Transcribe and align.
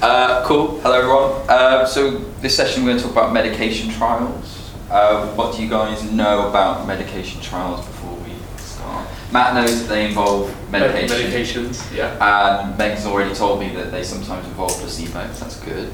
Uh, 0.00 0.44
cool. 0.46 0.78
Hello, 0.80 0.94
everyone. 0.94 1.48
Uh, 1.48 1.84
so 1.84 2.18
this 2.40 2.54
session 2.54 2.84
we're 2.84 2.90
going 2.90 2.98
to 2.98 3.02
talk 3.02 3.12
about 3.12 3.32
medication 3.32 3.90
trials. 3.90 4.70
Uh, 4.90 5.26
what 5.34 5.56
do 5.56 5.62
you 5.62 5.68
guys 5.68 6.10
know 6.12 6.48
about 6.48 6.86
medication 6.86 7.40
trials 7.40 7.84
before 7.84 8.14
we 8.18 8.30
start? 8.58 9.08
Matt 9.32 9.54
knows 9.54 9.82
that 9.82 9.88
they 9.88 10.06
involve 10.06 10.54
medication. 10.70 11.16
Medications, 11.16 11.92
yeah. 11.94 12.60
And 12.60 12.78
Meg's 12.78 13.06
already 13.06 13.34
told 13.34 13.58
me 13.58 13.74
that 13.74 13.90
they 13.90 14.04
sometimes 14.04 14.46
involve 14.46 14.70
placebo. 14.70 15.32
So 15.32 15.44
that's 15.44 15.58
good. 15.64 15.88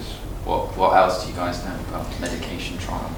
What 0.45 0.77
What 0.77 0.95
else 0.95 1.25
do 1.25 1.31
you 1.31 1.37
guys 1.37 1.65
know 1.65 1.75
about 1.89 2.21
medication 2.21 2.77
trials? 2.77 3.11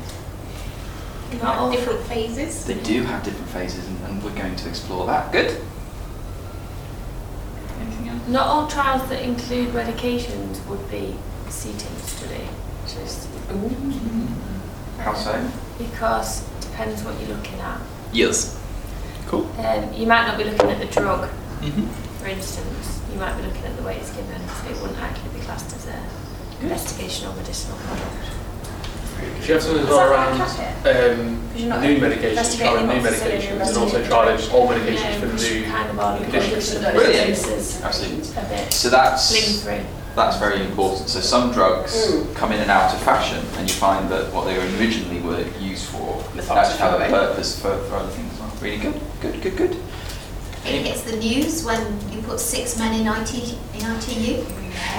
Not 1.43 1.57
all 1.57 1.73
different 1.73 2.01
phases. 2.03 2.65
They 2.65 2.81
do 2.81 3.03
have 3.03 3.25
different 3.25 3.49
phases, 3.49 3.87
and, 3.89 4.01
and 4.05 4.23
we're 4.23 4.37
going 4.37 4.55
to 4.55 4.69
explore 4.69 5.07
that. 5.07 5.33
Good. 5.33 5.61
Anything 7.97 8.09
else? 8.19 8.29
Not 8.29 8.47
all 8.47 8.67
trials 8.67 9.09
that 9.09 9.23
include 9.23 9.69
medications 9.71 10.65
would 10.67 10.89
be 10.91 11.15
CT 11.47 11.81
study, 12.07 12.49
just 12.87 13.29
How 14.99 15.15
so? 15.15 15.51
because 15.79 16.43
it 16.57 16.61
depends 16.63 17.03
what 17.03 17.19
you're 17.21 17.37
looking 17.37 17.59
at. 17.61 17.81
Yes. 18.13 18.61
Cool. 19.27 19.47
Um, 19.59 19.93
you 19.93 20.07
might 20.07 20.27
not 20.27 20.39
be 20.39 20.45
looking 20.45 20.71
at 20.71 20.79
the 20.79 20.87
drug, 20.87 21.29
hmm 21.29 21.87
for 22.21 22.29
instance. 22.29 23.01
You 23.13 23.19
might 23.21 23.37
be 23.37 23.43
looking 23.47 23.65
at 23.65 23.77
the 23.77 23.83
way 23.83 23.97
it's 23.99 24.11
given, 24.15 24.41
so 24.49 24.69
it 24.69 24.77
wouldn't 24.83 24.99
actually 24.99 25.31
be 25.39 25.41
classed 25.41 25.75
as 25.77 25.87
a 25.87 26.03
investigational 26.61 27.37
medicinal 27.37 27.77
product. 27.79 28.31
Do 29.17 29.47
you 29.47 29.55
have 29.55 29.63
something 29.63 29.83
as 29.83 29.89
Is 29.89 29.91
well 29.91 30.09
that 30.09 30.11
around 30.11 30.41
um, 30.41 31.49
Because 31.49 31.61
you're 31.61 31.69
not 31.71 31.81
new 31.83 31.97
medications, 31.99 32.31
investigating 32.31 32.77
trialing 32.77 33.03
new 33.03 33.09
medications, 33.09 33.69
and 33.69 33.77
also 33.77 33.97
investigating 34.03 34.11
trialing 34.11 34.55
all 34.55 34.69
medications 34.69 34.95
Yeah, 34.95 35.21
for 35.21 35.27
the 35.27 35.35
new 35.37 35.65
kind 35.65 35.91
of 35.91 35.99
are 36.01 36.19
conditions. 36.19 36.75
looking 36.75 36.85
at 36.87 36.95
Brilliant. 36.95 37.81
Absolutely. 37.85 38.71
So 38.71 38.91
that's. 38.91 39.67
That's 40.17 40.39
very 40.39 40.63
important. 40.65 41.11
So 41.11 41.21
some 41.21 41.53
drugs 41.53 41.93
Mm. 41.93 42.35
come 42.35 42.51
in 42.53 42.61
and 42.61 42.71
out 42.71 42.95
of 42.95 43.03
fashion, 43.03 43.45
and 43.59 43.69
you 43.69 43.75
find 43.75 44.09
that 44.09 44.33
what 44.33 44.47
they 44.47 44.57
originally 44.57 45.21
were 45.21 45.45
used 45.61 45.85
for 45.87 46.25
actually 46.39 46.79
have 46.79 46.99
a 47.01 47.09
purpose 47.11 47.61
for, 47.61 47.77
for 47.85 47.97
other 47.97 48.09
things 48.09 48.33
as 48.33 48.41
well. 48.41 48.51
Really 48.63 48.79
good, 48.79 48.99
good, 49.21 49.43
good, 49.43 49.57
good. 49.59 49.77
It 50.65 50.87
hits 50.87 51.03
the 51.03 51.17
news 51.17 51.65
when 51.65 51.81
you 52.11 52.23
put 52.23 52.41
six 52.41 52.79
men 52.79 52.99
in, 52.99 53.07
IT, 53.07 53.35
in 53.75 53.83
ITU. 53.83 54.43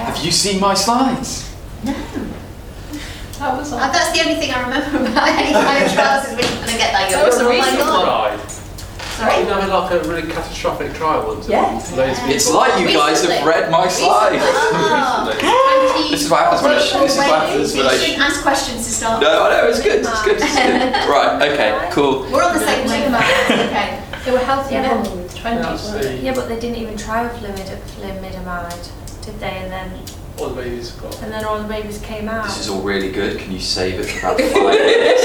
Have 0.05 0.23
you 0.23 0.31
seen 0.31 0.59
my 0.59 0.75
slides? 0.75 1.51
No. 1.83 1.95
That 3.39 3.57
was 3.57 3.71
Uh, 3.71 3.77
that's 3.91 4.11
the 4.11 4.21
only 4.25 4.35
thing 4.41 4.51
I 4.51 4.61
remember 4.63 4.97
about 5.11 5.27
any 5.41 5.53
kind 5.53 5.83
of 5.85 5.91
trials 5.93 6.25
is 6.25 6.33
when 6.35 6.45
when 6.59 6.69
I 6.69 6.77
get 6.77 6.91
that 6.91 7.09
That 7.09 7.11
young. 7.11 7.25
was 7.25 7.37
a 7.37 7.45
Oh 7.45 7.49
my 7.49 7.55
recent 7.55 7.77
god. 7.77 8.39
Tried. 8.39 8.51
Sorry? 9.17 9.39
You 9.41 9.45
know, 9.49 9.61
had 9.61 9.69
like 9.73 9.91
a 9.93 10.07
really 10.09 10.27
catastrophic 10.29 10.93
trial 10.93 11.25
once. 11.25 11.49
Yes. 11.49 11.91
Loads 11.97 12.17
of 12.17 12.25
people. 12.25 12.35
It's 12.35 12.49
like 12.53 12.79
you 12.81 12.87
guys 12.95 13.21
have 13.21 13.29
Recently. 13.31 13.49
read 13.49 13.71
my 13.71 13.87
slides. 13.87 14.43
Ah. 14.45 15.25
Recently. 15.33 16.11
This 16.11 16.21
is 16.23 16.29
what 16.29 16.39
happens 16.45 16.61
when 16.61 16.71
I, 16.71 16.75
this 16.77 17.11
is 17.13 17.17
what 17.17 17.27
happens 17.41 17.73
when 17.75 17.85
I. 17.87 17.97
shouldn't 17.97 18.21
ask 18.21 18.41
questions 18.43 18.85
to 18.85 18.91
start. 18.93 19.21
No, 19.21 19.43
I 19.45 19.49
know 19.57 19.67
it's 19.69 19.81
good. 19.81 19.99
It's 20.05 20.21
good. 20.23 20.37
It's 20.37 20.55
good. 20.55 20.93
Right. 21.09 21.49
Okay. 21.51 21.89
Cool. 21.93 22.29
We're 22.31 22.43
on 22.45 22.53
the 22.53 22.61
same 22.65 22.85
wavelength. 22.85 23.49
Okay. 23.49 24.03
They 24.25 24.31
were 24.31 24.39
healthy 24.45 24.73
Yeah, 24.75 24.81
men 24.85 25.03
but- 25.03 25.11
in 25.13 25.27
20s, 25.29 25.65
weren't 25.65 26.03
they? 26.03 26.19
Yeah, 26.21 26.33
but 26.35 26.47
they 26.49 26.59
didn't 26.59 26.77
even 26.77 26.95
try 26.97 27.25
a 27.25 27.29
fluid, 27.37 27.55
thalidomide, 27.97 28.91
did 29.25 29.39
they? 29.39 29.55
And 29.65 29.71
then 29.71 29.87
All 30.39 30.49
the 30.49 30.61
babies 30.61 30.91
got. 30.91 31.21
and 31.23 31.31
then 31.31 31.43
all 31.45 31.57
the 31.61 31.67
babies 31.67 31.97
came 31.99 32.29
out. 32.29 32.45
This 32.45 32.59
is 32.59 32.69
all 32.69 32.81
really 32.81 33.11
good. 33.11 33.39
Can 33.39 33.51
you 33.51 33.59
save 33.59 33.99
it 33.99 34.05
for 34.05 34.27
about 34.27 34.39
five 34.53 34.79
minutes? 34.79 35.23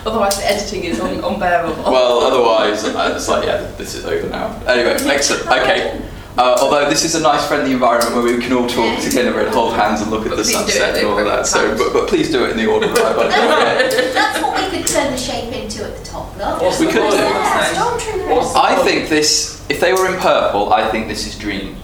Otherwise, 0.06 0.38
the 0.38 0.46
editing 0.50 0.84
is 0.84 0.98
un- 1.00 1.22
unbearable. 1.22 1.82
Well, 1.84 2.20
otherwise, 2.20 2.84
uh, 2.84 3.12
it's 3.14 3.28
like, 3.28 3.44
yeah, 3.46 3.58
this 3.76 3.94
is 3.94 4.06
over 4.06 4.28
now. 4.28 4.56
Anyway, 4.66 4.96
excellent. 5.08 5.46
Okay. 5.46 6.00
Uh, 6.38 6.56
although 6.60 6.88
this 6.88 7.04
is 7.04 7.14
a 7.16 7.20
nice, 7.20 7.46
friendly 7.46 7.72
environment 7.72 8.14
where 8.14 8.24
we 8.24 8.38
can 8.42 8.52
all 8.54 8.66
talk 8.66 8.98
together 9.00 9.38
and 9.40 9.52
hold 9.54 9.74
hands 9.74 10.00
and 10.00 10.10
look 10.10 10.24
at 10.24 10.30
But 10.30 10.36
the 10.36 10.42
please 10.44 10.52
do 10.56 10.62
it 10.62 10.70
sunset 10.70 10.96
and 10.96 11.06
all 11.06 11.18
of 11.18 11.26
that. 11.26 11.46
So, 11.46 11.76
but, 11.76 11.92
but 11.92 12.08
please 12.08 12.30
do 12.30 12.44
it 12.46 12.50
in 12.52 12.56
the 12.56 12.66
order 12.66 12.86
that 12.88 12.98
I've 12.98 13.18
identified. 13.18 14.14
That's 14.14 14.40
what 14.42 14.54
we 14.58 14.78
could 14.78 14.86
turn 14.88 15.10
the 15.12 15.18
shape 15.18 15.52
into 15.52 15.84
at 15.84 15.96
the 15.98 16.04
top, 16.04 16.34
look. 16.38 16.62
What's 16.62 16.80
We 16.80 16.86
could 16.86 16.94
do. 17.10 17.16
Yeah, 17.16 17.72
Storm 17.74 18.00
Trooper. 18.00 18.34
What's 18.34 18.52
the 18.54 18.58
I 18.60 18.76
think 18.84 19.08
this, 19.10 19.64
if 19.68 19.80
they 19.80 19.92
were 19.92 20.06
in 20.12 20.18
purple, 20.18 20.72
I 20.72 20.90
think 20.90 21.08
this 21.08 21.26
is 21.26 21.36
Dream, 21.38 21.76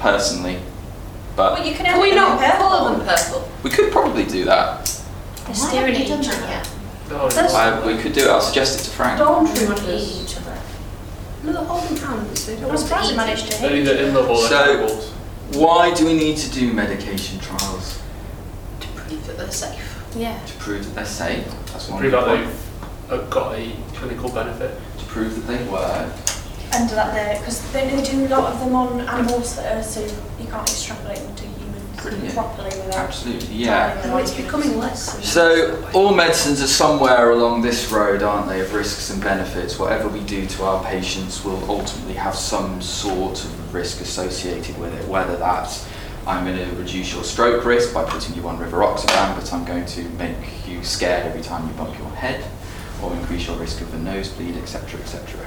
personally. 0.00 0.58
But 1.36 1.52
Well, 1.58 1.66
you 1.66 1.74
can 1.74 1.86
Can 1.86 2.00
we 2.00 2.12
not 2.14 2.40
colour 2.40 2.96
them 2.96 3.06
purple? 3.06 3.48
we 3.62 3.70
could 3.70 3.92
probably 3.92 4.24
do 4.24 4.44
that. 4.46 4.84
They're 4.86 5.46
Why 5.46 5.52
staring 5.54 5.94
haven't 5.94 6.02
at 6.02 6.08
done 6.08 6.20
each 6.20 6.28
that 6.28 6.42
other. 6.42 6.52
yet? 6.52 7.30
That's- 7.34 7.54
I, 7.54 7.86
we 7.86 7.96
could 7.98 8.12
do 8.12 8.22
it. 8.22 8.28
I'll 8.28 8.40
suggest 8.40 8.80
it 8.80 8.84
to 8.84 8.90
Frank. 8.90 9.18
Storm 9.18 9.44
Looking 9.44 9.62
at 9.68 9.76
Troopers. 9.78 10.22
each 10.22 10.36
other. 10.36 10.56
No, 11.44 11.52
they're 11.52 11.64
holding 11.64 11.96
hands. 11.96 12.46
They 12.46 12.56
don't 12.56 12.70
I'm 12.70 12.76
surprised 12.76 13.06
eat. 13.06 13.10
they 13.12 13.16
managed 13.16 13.50
to 13.52 13.60
They're 13.60 13.70
hit. 13.70 13.78
either 13.88 13.94
in 14.04 14.14
love 14.14 14.28
or 14.30 14.36
So- 14.36 14.48
they're 14.48 14.70
animals. 14.78 15.10
Why 15.52 15.92
do 15.94 16.06
we 16.06 16.14
need 16.14 16.36
to 16.38 16.50
do 16.50 16.72
medication 16.72 17.38
trials? 17.40 17.98
to 18.80 18.86
prove 18.88 19.26
that 19.26 19.36
they're 19.38 19.50
safe. 19.50 19.96
Yeah. 20.16 20.38
To 20.46 20.52
prove 20.54 20.84
that 20.86 20.94
they're 20.94 21.04
safe. 21.04 21.44
That's 21.72 21.88
one 21.88 22.00
Prove 22.00 22.12
good 22.12 22.20
that 22.24 22.26
point. 22.28 22.48
they've 23.08 23.20
uh, 23.20 23.22
got 23.26 23.54
a 23.58 23.72
clinical 23.94 24.30
benefit. 24.30 24.78
To 24.98 25.04
prove 25.06 25.34
that 25.46 25.52
they 25.58 25.64
work. 25.64 26.08
And 26.72 26.88
that 26.90 27.14
they're, 27.14 27.38
because 27.38 27.72
they, 27.72 27.88
they 27.90 28.02
do 28.02 28.26
a 28.26 28.28
lot 28.28 28.52
of 28.52 28.60
them 28.60 28.74
on 28.74 29.00
animals 29.00 29.56
that 29.56 29.76
are, 29.76 29.82
so 29.82 30.00
you 30.02 30.46
can't 30.48 30.68
extrapolate 30.68 31.18
them 31.18 31.34
to 31.34 31.44
humans 31.44 32.02
Brilliant. 32.02 32.34
properly 32.34 32.68
without. 32.68 33.06
Absolutely, 33.06 33.54
yeah. 33.56 34.00
dying 34.02 34.22
it's 34.24 34.34
becoming 34.34 34.78
less. 34.78 35.24
So 35.28 35.84
all 35.92 36.14
medicines 36.14 36.62
are 36.62 36.68
somewhere 36.68 37.30
along 37.30 37.62
this 37.62 37.90
road, 37.90 38.22
aren't 38.22 38.48
they, 38.48 38.60
of 38.60 38.72
risks 38.72 39.10
and 39.10 39.20
benefits. 39.22 39.78
Whatever 39.78 40.08
we 40.08 40.20
do 40.20 40.46
to 40.46 40.64
our 40.64 40.84
patients 40.84 41.44
will 41.44 41.62
ultimately 41.68 42.14
have 42.14 42.36
some 42.36 42.80
sort 42.80 43.44
of 43.44 43.74
risk 43.74 44.00
associated 44.00 44.78
with 44.78 44.94
it, 44.94 45.06
whether 45.08 45.36
that's 45.36 45.88
I'm 46.26 46.44
going 46.44 46.58
to 46.58 46.76
reduce 46.76 47.12
your 47.12 47.24
stroke 47.24 47.64
risk 47.64 47.94
by 47.94 48.04
putting 48.04 48.36
you 48.36 48.46
on 48.46 48.58
rivaroxaban, 48.58 49.34
but 49.34 49.52
I'm 49.52 49.64
going 49.64 49.86
to 49.86 50.02
make 50.10 50.36
you 50.68 50.84
scared 50.84 51.26
every 51.26 51.42
time 51.42 51.66
you 51.66 51.72
bump 51.74 51.98
your 51.98 52.10
head, 52.10 52.44
or 53.02 53.14
increase 53.14 53.46
your 53.46 53.56
risk 53.56 53.80
of 53.80 53.92
a 53.94 53.98
nosebleed, 53.98 54.56
etc., 54.56 55.00
etc. 55.00 55.40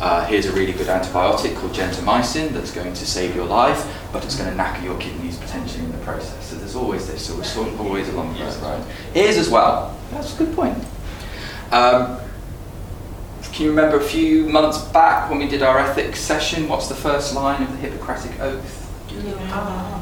Uh, 0.00 0.24
here's 0.26 0.46
a 0.46 0.52
really 0.52 0.72
good 0.72 0.86
antibiotic 0.86 1.56
called 1.56 1.72
gentamicin 1.72 2.50
that's 2.50 2.70
going 2.70 2.94
to 2.94 3.06
save 3.06 3.34
your 3.34 3.46
life, 3.46 3.86
but 4.12 4.24
it's 4.24 4.36
going 4.36 4.50
to 4.50 4.56
knacker 4.56 4.84
your 4.84 4.98
kidneys 4.98 5.36
potentially 5.38 5.84
in 5.84 5.92
the 5.92 5.98
process. 5.98 6.46
So 6.46 6.56
there's 6.56 6.76
always 6.76 7.06
this, 7.06 7.26
so 7.26 7.36
we're 7.36 7.44
sort 7.44 7.68
of 7.68 7.80
always 7.80 8.08
along 8.08 8.34
that 8.38 8.60
road. 8.62 8.84
Ears 9.14 9.36
as 9.36 9.48
well. 9.48 9.98
That's 10.12 10.34
a 10.34 10.44
good 10.44 10.54
point. 10.54 10.78
Um, 11.72 12.20
can 13.52 13.64
you 13.64 13.70
remember 13.70 13.96
a 13.96 14.04
few 14.04 14.46
months 14.48 14.78
back 14.78 15.28
when 15.28 15.40
we 15.40 15.48
did 15.48 15.62
our 15.62 15.78
ethics 15.78 16.20
session? 16.20 16.68
What's 16.68 16.88
the 16.88 16.94
first 16.94 17.34
line 17.34 17.60
of 17.62 17.70
the 17.72 17.78
Hippocratic 17.78 18.38
Oath? 18.40 18.84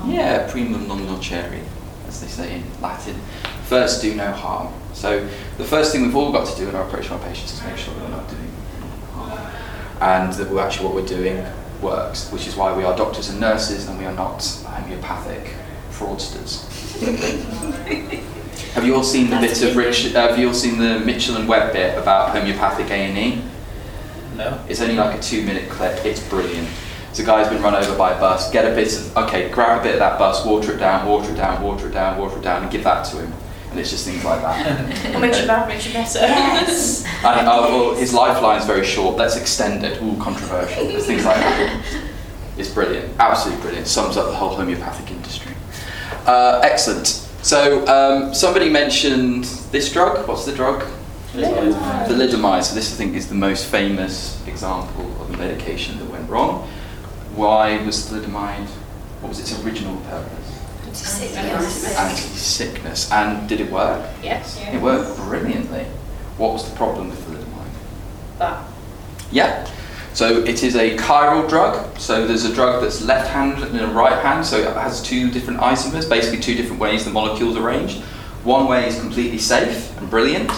Yeah, 0.06 0.46
primum 0.50 0.86
non 0.86 1.06
nocere, 1.06 1.62
as 2.06 2.20
they 2.20 2.26
say 2.26 2.56
in 2.56 2.82
Latin. 2.82 3.16
First, 3.64 4.02
do 4.02 4.14
no 4.14 4.30
harm. 4.30 4.72
So 4.96 5.28
the 5.58 5.64
first 5.64 5.92
thing 5.92 6.00
we've 6.00 6.16
all 6.16 6.32
got 6.32 6.48
to 6.48 6.56
do 6.56 6.70
in 6.70 6.74
our 6.74 6.86
approach 6.86 7.08
to 7.08 7.12
our 7.12 7.18
patients 7.20 7.52
is 7.52 7.62
make 7.62 7.76
sure 7.76 7.92
that 7.92 8.02
we're 8.02 8.16
not 8.16 8.28
doing 8.30 8.50
harm, 9.12 9.52
and 10.00 10.32
that 10.32 10.50
we're 10.50 10.62
actually 10.62 10.86
what 10.86 10.94
we're 10.94 11.06
doing 11.06 11.44
works, 11.82 12.32
which 12.32 12.46
is 12.46 12.56
why 12.56 12.74
we 12.74 12.82
are 12.82 12.96
doctors 12.96 13.28
and 13.28 13.38
nurses 13.38 13.88
and 13.88 13.98
we 13.98 14.06
are 14.06 14.14
not 14.14 14.42
homeopathic 14.64 15.52
fraudsters. 15.90 16.64
have 18.72 18.86
you 18.86 18.94
all 18.94 19.04
seen 19.04 19.28
the 19.28 19.36
That's 19.36 19.60
bit 19.60 19.70
of 19.70 19.76
it. 19.76 19.86
Rich? 19.86 20.14
Uh, 20.14 20.28
have 20.28 20.38
you 20.38 20.48
all 20.48 20.54
seen 20.54 20.78
the 20.78 20.98
Mitchell 21.00 21.36
and 21.36 21.46
Webb 21.46 21.74
bit 21.74 21.98
about 21.98 22.30
homeopathic 22.30 22.90
A 22.90 22.94
and 22.94 23.18
E? 23.18 23.42
No. 24.34 24.64
It's 24.66 24.80
only 24.80 24.96
like 24.96 25.18
a 25.18 25.22
two 25.22 25.44
minute 25.44 25.68
clip. 25.68 26.06
It's 26.06 26.26
brilliant. 26.26 26.68
So 27.12 27.22
a 27.22 27.26
guy's 27.26 27.50
been 27.50 27.62
run 27.62 27.74
over 27.74 27.96
by 27.98 28.12
a 28.12 28.18
bus. 28.18 28.50
Get 28.50 28.64
a 28.64 28.74
bit 28.74 28.96
of 28.96 29.14
okay, 29.18 29.50
grab 29.50 29.80
a 29.80 29.82
bit 29.82 29.92
of 29.92 29.98
that 29.98 30.18
bus, 30.18 30.44
water 30.46 30.72
it 30.72 30.78
down, 30.78 31.06
water 31.06 31.32
it 31.32 31.36
down, 31.36 31.62
water 31.62 31.88
it 31.88 31.92
down, 31.92 32.18
water 32.18 32.38
it 32.38 32.42
down, 32.42 32.62
and 32.62 32.72
give 32.72 32.84
that 32.84 33.02
to 33.10 33.18
him. 33.18 33.34
And 33.76 33.82
it's 33.82 33.90
just 33.90 34.06
things 34.06 34.24
like 34.24 34.40
that. 34.40 35.12
What 35.12 35.20
makes 35.20 35.38
you 35.38 35.46
bad 35.46 35.68
makes 35.68 35.86
you 35.86 35.92
better. 35.92 36.20
Yes. 36.20 37.04
And 37.22 37.46
oh, 37.46 37.90
well, 37.90 37.94
his 37.94 38.14
lifeline's 38.14 38.64
very 38.64 38.86
short. 38.86 39.18
Let's 39.18 39.36
extend 39.36 39.84
it. 39.84 40.00
Ooh, 40.00 40.16
controversial. 40.16 40.86
There's 40.86 41.04
things 41.04 41.26
like 41.26 41.36
that. 41.36 41.84
It's 42.56 42.70
brilliant. 42.70 43.12
Absolutely 43.20 43.60
brilliant. 43.60 43.86
Sums 43.86 44.16
up 44.16 44.28
the 44.28 44.34
whole 44.34 44.56
homeopathic 44.56 45.10
industry. 45.10 45.52
Uh, 46.24 46.60
excellent. 46.64 47.08
So 47.42 47.86
um, 47.86 48.32
somebody 48.32 48.70
mentioned 48.70 49.44
this 49.72 49.92
drug. 49.92 50.26
What's 50.26 50.46
the 50.46 50.54
drug? 50.54 50.82
Thalidomide. 51.34 52.64
So 52.64 52.74
this, 52.74 52.94
I 52.94 52.96
think, 52.96 53.14
is 53.14 53.28
the 53.28 53.34
most 53.34 53.66
famous 53.66 54.42
example 54.46 55.04
of 55.20 55.34
a 55.34 55.36
medication 55.36 55.98
that 55.98 56.08
went 56.08 56.30
wrong. 56.30 56.66
Why 57.34 57.84
was 57.84 58.10
thalidomide? 58.10 58.68
What 59.20 59.28
was 59.28 59.38
its 59.38 59.62
original 59.62 59.96
purpose? 60.08 60.65
Anti-sickness. 61.96 63.12
And 63.12 63.48
did 63.48 63.60
it 63.60 63.70
work? 63.70 64.08
Yes. 64.22 64.58
It 64.72 64.80
worked 64.80 65.16
brilliantly. 65.18 65.84
What 66.36 66.52
was 66.52 66.68
the 66.68 66.76
problem 66.76 67.08
with 67.10 67.20
thalidomide? 67.20 68.38
That. 68.38 68.64
Yeah. 69.30 69.70
So 70.12 70.42
it 70.44 70.62
is 70.62 70.76
a 70.76 70.96
chiral 70.96 71.48
drug. 71.48 71.98
So 71.98 72.26
there's 72.26 72.44
a 72.44 72.54
drug 72.54 72.82
that's 72.82 73.02
left 73.02 73.28
hand 73.28 73.62
and 73.62 73.78
a 73.78 73.86
right 73.88 74.22
hand. 74.22 74.46
So 74.46 74.58
it 74.58 74.74
has 74.74 75.02
two 75.02 75.30
different 75.30 75.60
isomers, 75.60 76.08
basically 76.08 76.40
two 76.40 76.54
different 76.54 76.80
ways 76.80 77.04
the 77.04 77.10
molecules 77.10 77.56
are 77.56 77.66
arranged. 77.66 78.02
One 78.42 78.66
way 78.66 78.86
is 78.86 78.98
completely 78.98 79.38
safe 79.38 79.96
and 79.98 80.08
brilliant. 80.08 80.50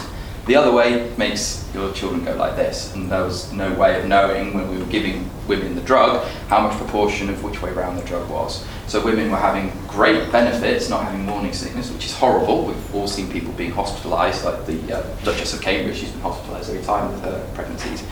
The 0.47 0.57
other 0.57 0.71
way 0.73 1.13
makes 1.19 1.69
your 1.75 1.93
children 1.93 2.25
go 2.25 2.35
like 2.37 2.57
this. 2.57 2.95
And 2.95 3.11
there 3.11 3.25
was 3.25 3.53
no 3.53 3.73
way 3.75 3.99
of 4.01 4.07
knowing 4.07 4.55
when 4.55 4.71
we 4.71 4.79
were 4.79 4.87
giving 4.87 5.29
women 5.47 5.75
the 5.75 5.83
drug 5.83 6.27
how 6.49 6.61
much 6.67 6.77
proportion 6.79 7.29
of 7.29 7.43
which 7.43 7.61
way 7.61 7.73
round 7.73 7.99
the 7.99 8.05
drug 8.05 8.29
was. 8.31 8.65
So 8.89 9.05
women 9.05 9.31
were 9.31 9.37
having 9.37 9.71
great 9.87 10.33
benefits, 10.33 10.89
not 10.89 11.05
having 11.05 11.27
morning 11.27 11.53
sickness, 11.53 11.91
which 11.91 12.07
is 12.07 12.15
horrible. 12.15 12.65
We've 12.65 12.95
all 12.95 13.07
seen 13.07 13.31
people 13.31 13.53
being 13.53 13.71
hospitalised, 13.71 14.45
like 14.45 14.65
the 14.65 14.99
uh, 14.99 15.17
Duchess 15.25 15.53
of 15.53 15.61
Cambridge, 15.61 15.99
she's 15.99 16.11
been 16.11 16.23
hospitalised 16.23 16.71
every 16.71 16.83
time 16.83 17.13
with 17.13 17.23
her 17.23 17.47
pregnancies. 17.55 18.03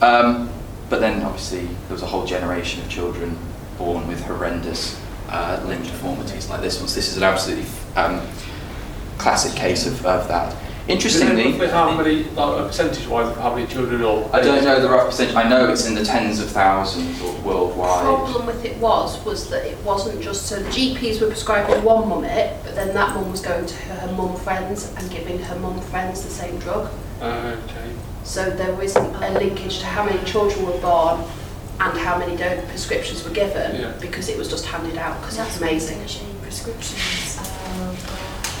Um, 0.00 0.50
but 0.88 1.00
then 1.00 1.22
obviously 1.22 1.66
there 1.66 1.92
was 1.92 2.02
a 2.02 2.06
whole 2.06 2.24
generation 2.24 2.82
of 2.82 2.88
children 2.88 3.36
born 3.76 4.08
with 4.08 4.24
horrendous 4.24 4.98
uh, 5.28 5.62
limb 5.66 5.82
deformities 5.82 6.48
like 6.48 6.62
this 6.62 6.78
one. 6.78 6.88
So 6.88 6.94
this 6.94 7.10
is 7.10 7.18
an 7.18 7.24
absolutely 7.24 7.66
um, 7.94 8.26
classic 9.18 9.54
case 9.54 9.86
of, 9.86 10.06
of 10.06 10.26
that. 10.28 10.56
Interestingly, 10.88 11.52
Roughly 11.52 11.68
how 11.68 11.94
many, 11.94 12.24
like, 12.30 12.66
percentage-wise, 12.66 13.28
of 13.28 13.36
how 13.36 13.54
many 13.54 13.66
children 13.66 14.02
or? 14.02 14.28
I 14.32 14.40
don't 14.40 14.64
know 14.64 14.80
the 14.80 14.88
rough 14.88 15.06
percentage. 15.10 15.34
I 15.36 15.46
know 15.46 15.68
it's 15.70 15.86
in 15.86 15.94
the 15.94 16.04
tens 16.04 16.40
of 16.40 16.48
thousands 16.50 17.20
worldwide. 17.44 18.04
The 18.04 18.16
problem 18.32 18.46
with 18.46 18.64
it 18.64 18.76
was, 18.78 19.22
was 19.24 19.50
that 19.50 19.66
it 19.66 19.76
wasn't 19.84 20.22
just, 20.22 20.46
so 20.46 20.58
the 20.60 20.70
GPs 20.70 21.20
were 21.20 21.26
prescribing 21.26 21.84
one 21.84 22.08
mum 22.08 22.24
it, 22.24 22.56
but 22.64 22.74
then 22.74 22.94
that 22.94 23.14
mum 23.14 23.30
was 23.30 23.42
going 23.42 23.66
to 23.66 23.74
her 23.76 24.12
mum 24.12 24.34
friends 24.36 24.90
and 24.96 25.10
giving 25.10 25.38
her 25.40 25.58
mum 25.58 25.78
friends 25.82 26.22
the 26.24 26.30
same 26.30 26.58
drug. 26.58 26.90
Okay. 27.20 27.92
So 28.24 28.48
there 28.48 28.80
isn't 28.82 29.14
a 29.22 29.30
linkage 29.38 29.80
to 29.80 29.86
how 29.86 30.04
many 30.06 30.22
children 30.24 30.64
were 30.64 30.78
born 30.80 31.20
and 31.80 31.98
how 31.98 32.18
many 32.18 32.34
do- 32.36 32.62
prescriptions 32.68 33.22
were 33.24 33.30
given, 33.34 33.80
Yeah. 33.80 33.92
because 34.00 34.28
it 34.30 34.38
was 34.38 34.48
just 34.48 34.64
handed 34.64 34.96
out, 34.96 35.20
because 35.20 35.36
it's 35.38 35.48
That's 35.48 35.60
amazing. 35.60 35.96
finishing 35.98 36.34
prescriptions. 36.42 37.38
Uh, 37.38 37.94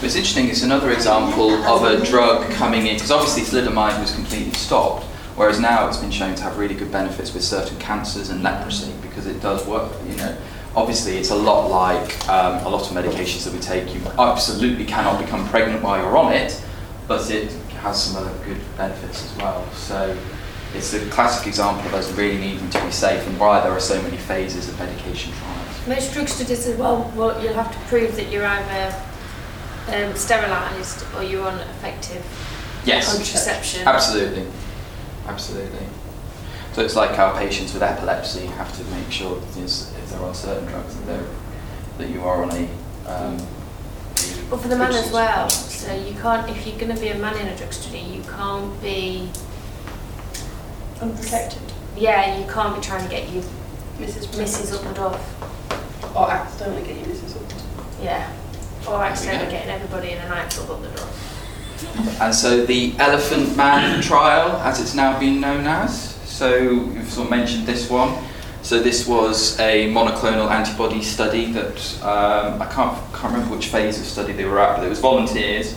It's 0.00 0.14
interesting, 0.14 0.48
it's 0.48 0.62
another 0.62 0.92
example 0.92 1.50
of 1.50 1.82
a 1.82 2.04
drug 2.06 2.48
coming 2.52 2.86
in, 2.86 2.94
because 2.94 3.10
obviously 3.10 3.42
thalidomide 3.42 4.00
was 4.00 4.14
completely 4.14 4.52
stopped, 4.52 5.04
whereas 5.34 5.58
now 5.58 5.88
it's 5.88 5.96
been 5.96 6.12
shown 6.12 6.36
to 6.36 6.42
have 6.44 6.56
really 6.56 6.76
good 6.76 6.92
benefits 6.92 7.34
with 7.34 7.42
certain 7.42 7.76
cancers 7.80 8.30
and 8.30 8.44
leprosy, 8.44 8.92
because 9.02 9.26
it 9.26 9.42
does 9.42 9.66
work, 9.66 9.92
you 10.08 10.14
know. 10.14 10.36
Obviously, 10.76 11.18
it's 11.18 11.30
a 11.30 11.34
lot 11.34 11.68
like 11.68 12.28
um, 12.28 12.64
a 12.64 12.68
lot 12.68 12.88
of 12.88 12.96
medications 12.96 13.44
that 13.44 13.52
we 13.52 13.58
take. 13.58 13.92
You 13.92 14.00
absolutely 14.20 14.84
cannot 14.84 15.20
become 15.20 15.48
pregnant 15.48 15.82
while 15.82 16.00
you're 16.00 16.16
on 16.16 16.32
it, 16.32 16.62
but 17.08 17.28
it 17.28 17.50
has 17.82 18.00
some 18.00 18.24
other 18.24 18.32
good 18.44 18.60
benefits 18.76 19.24
as 19.24 19.36
well. 19.38 19.68
So 19.72 20.16
it's 20.74 20.94
a 20.94 21.04
classic 21.10 21.48
example 21.48 21.84
of 21.86 21.94
us 21.94 22.12
really 22.12 22.38
needing 22.38 22.70
to 22.70 22.84
be 22.84 22.92
safe 22.92 23.26
and 23.26 23.38
why 23.40 23.60
there 23.62 23.72
are 23.72 23.80
so 23.80 24.00
many 24.02 24.16
phases 24.16 24.68
of 24.68 24.78
medication 24.78 25.32
trials. 25.32 25.86
Most 25.88 26.12
drug 26.12 26.28
studies 26.28 26.68
as 26.68 26.78
well, 26.78 27.12
well, 27.16 27.42
you'll 27.42 27.54
have 27.54 27.72
to 27.72 27.78
prove 27.88 28.14
that 28.14 28.30
you're 28.30 28.46
either 28.46 28.94
um, 29.94 30.14
sterilised 30.16 31.04
or 31.16 31.22
you're 31.22 31.46
on 31.46 31.58
effective 31.60 32.24
Yes. 32.84 33.12
contraception. 33.14 33.86
Absolutely, 33.86 34.46
absolutely. 35.26 35.86
So 36.72 36.82
it's 36.82 36.94
like 36.96 37.18
our 37.18 37.36
patients 37.38 37.74
with 37.74 37.82
epilepsy 37.82 38.46
have 38.46 38.74
to 38.78 38.84
make 38.94 39.10
sure 39.10 39.38
that 39.40 39.58
if 39.58 40.10
they're 40.10 40.20
on 40.22 40.34
certain 40.34 40.66
drugs 40.68 40.94
that 40.96 41.06
they're, 41.06 41.26
that 41.98 42.08
you 42.08 42.22
are 42.22 42.42
on 42.44 42.50
a. 42.50 42.68
Um, 43.10 43.36
a 43.36 44.50
But 44.50 44.60
for 44.60 44.68
the 44.68 44.76
man 44.76 44.92
as 44.92 45.10
well, 45.10 45.48
so 45.50 45.92
you 45.94 46.14
can't, 46.20 46.48
if 46.48 46.66
you're 46.66 46.78
going 46.78 46.94
to 46.94 47.00
be 47.00 47.08
a 47.08 47.18
man 47.18 47.36
in 47.36 47.48
a 47.48 47.56
drug 47.56 47.72
study, 47.72 47.98
you 47.98 48.22
can't 48.22 48.80
be, 48.80 49.28
Unprotected. 51.00 51.62
yeah, 51.96 52.38
you 52.38 52.50
can't 52.50 52.74
be 52.74 52.80
trying 52.80 53.02
to 53.04 53.10
get 53.10 53.28
you 53.28 53.42
Mrs. 53.98 54.26
Mrs. 54.28 54.74
up 54.78 54.84
and 54.86 54.98
off. 54.98 56.14
Or 56.16 56.30
accidentally 56.30 56.82
get 56.82 56.96
you 56.96 57.12
Mrs. 57.12 57.36
up. 57.36 57.60
Yeah. 58.02 58.32
Or 58.86 59.02
accidentally 59.02 59.50
getting 59.50 59.70
everybody 59.70 60.10
in 60.10 60.18
a 60.18 60.28
nightclub 60.28 60.70
up 60.70 60.82
the 60.82 60.88
door. 60.88 61.08
And 62.20 62.34
so 62.34 62.64
the 62.64 62.94
Elephant 62.98 63.56
Man 63.56 64.02
trial, 64.02 64.56
as 64.62 64.80
it's 64.80 64.94
now 64.94 65.18
been 65.18 65.40
known 65.40 65.66
as. 65.66 66.14
So 66.24 66.56
you've 66.56 67.08
sort 67.08 67.26
of 67.26 67.30
mentioned 67.30 67.66
this 67.66 67.90
one. 67.90 68.24
So 68.62 68.80
this 68.80 69.06
was 69.06 69.58
a 69.60 69.90
monoclonal 69.92 70.50
antibody 70.50 71.02
study 71.02 71.52
that 71.52 72.02
um, 72.02 72.60
I 72.60 72.66
can't 72.66 72.96
can't 73.14 73.32
remember 73.32 73.54
which 73.54 73.68
phase 73.68 73.98
of 73.98 74.06
study 74.06 74.32
they 74.32 74.44
were 74.44 74.58
at, 74.58 74.76
but 74.76 74.84
it 74.84 74.88
was 74.88 75.00
volunteers, 75.00 75.76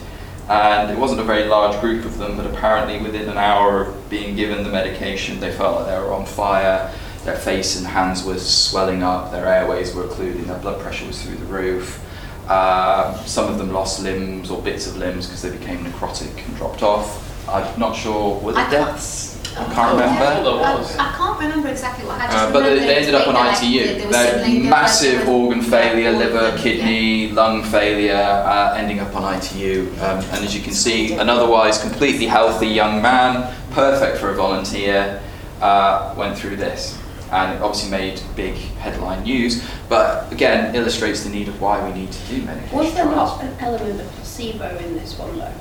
and 0.49 0.91
it 0.91 0.97
wasn't 0.97 1.21
a 1.21 1.23
very 1.23 1.45
large 1.45 1.79
group 1.79 2.05
of 2.05 2.17
them. 2.17 2.37
But 2.37 2.47
apparently, 2.47 2.99
within 2.99 3.29
an 3.29 3.37
hour 3.37 3.85
of 3.85 4.09
being 4.09 4.35
given 4.35 4.63
the 4.63 4.69
medication, 4.69 5.39
they 5.39 5.51
felt 5.51 5.77
like 5.77 5.87
they 5.87 5.97
were 5.97 6.11
on 6.11 6.25
fire. 6.25 6.91
Their 7.23 7.37
face 7.37 7.77
and 7.77 7.85
hands 7.85 8.23
were 8.23 8.39
swelling 8.39 9.03
up. 9.03 9.31
Their 9.31 9.47
airways 9.47 9.93
were 9.93 10.05
occluding. 10.05 10.45
Their 10.47 10.57
blood 10.57 10.81
pressure 10.81 11.05
was 11.05 11.21
through 11.21 11.35
the 11.35 11.45
roof. 11.45 12.03
Um, 12.51 13.15
some 13.25 13.47
of 13.51 13.57
them 13.57 13.71
lost 13.71 14.01
limbs 14.03 14.51
or 14.51 14.61
bits 14.61 14.87
of 14.87 14.97
limbs 14.97 15.27
because 15.27 15.41
they 15.41 15.51
became 15.57 15.79
necrotic 15.85 16.45
and 16.45 16.55
dropped 16.57 16.83
off. 16.83 17.07
I'm 17.47 17.79
not 17.79 17.95
sure 17.95 18.39
were 18.39 18.51
I 18.51 18.63
the 18.69 18.75
can't- 18.77 18.87
deaths. 18.91 19.29
I 19.57 19.65
can't 19.73 19.91
remember. 19.91 20.49
Yeah. 20.49 20.85
I, 20.99 21.09
I 21.09 21.17
can't 21.17 21.37
remember 21.39 21.67
exactly 21.67 22.05
what. 22.05 22.19
happened. 22.21 22.39
Uh, 22.39 22.53
but 22.53 22.63
they, 22.63 22.79
they 22.79 22.95
ended 22.95 23.15
up 23.15 23.27
on 23.27 23.35
ITU. 23.35 23.83
there 23.97 24.07
was 24.07 24.15
They 24.15 24.31
something 24.31 24.69
massive 24.69 25.19
was- 25.21 25.27
organ 25.27 25.61
failure, 25.61 26.11
Yeah, 26.11 26.17
liver, 26.17 26.39
organ, 26.45 26.57
kidney, 26.61 27.31
lung 27.31 27.61
failure, 27.63 28.15
uh, 28.15 28.75
ending 28.77 28.99
up 29.01 29.13
on 29.13 29.23
ITU. 29.35 29.89
Um, 29.99 30.19
and 30.19 30.45
as 30.45 30.55
you 30.55 30.61
can 30.61 30.71
see, 30.73 31.13
an 31.15 31.29
otherwise 31.29 31.81
completely 31.81 32.27
healthy 32.27 32.67
young 32.67 33.01
man, 33.01 33.53
perfect 33.71 34.19
for 34.19 34.29
a 34.29 34.35
volunteer, 34.35 35.21
uh, 35.61 36.13
went 36.17 36.37
through 36.37 36.55
this. 36.55 36.97
And 37.31 37.55
it 37.55 37.61
obviously 37.61 37.89
made 37.89 38.21
big 38.35 38.55
headline 38.55 39.23
news, 39.23 39.63
but 39.87 40.31
again, 40.33 40.75
illustrates 40.75 41.23
the 41.23 41.29
need 41.29 41.47
of 41.47 41.61
why 41.61 41.81
we 41.87 41.93
need 41.97 42.11
to 42.11 42.19
do 42.27 42.41
medication 42.41 42.77
Was 42.77 42.93
there 42.93 43.05
trials. 43.05 43.39
not 43.39 43.43
an 43.45 43.55
element 43.61 44.01
of 44.01 44.07
placebo 44.15 44.77
in 44.77 44.93
this 44.95 45.17
one 45.17 45.37
though? 45.39 45.53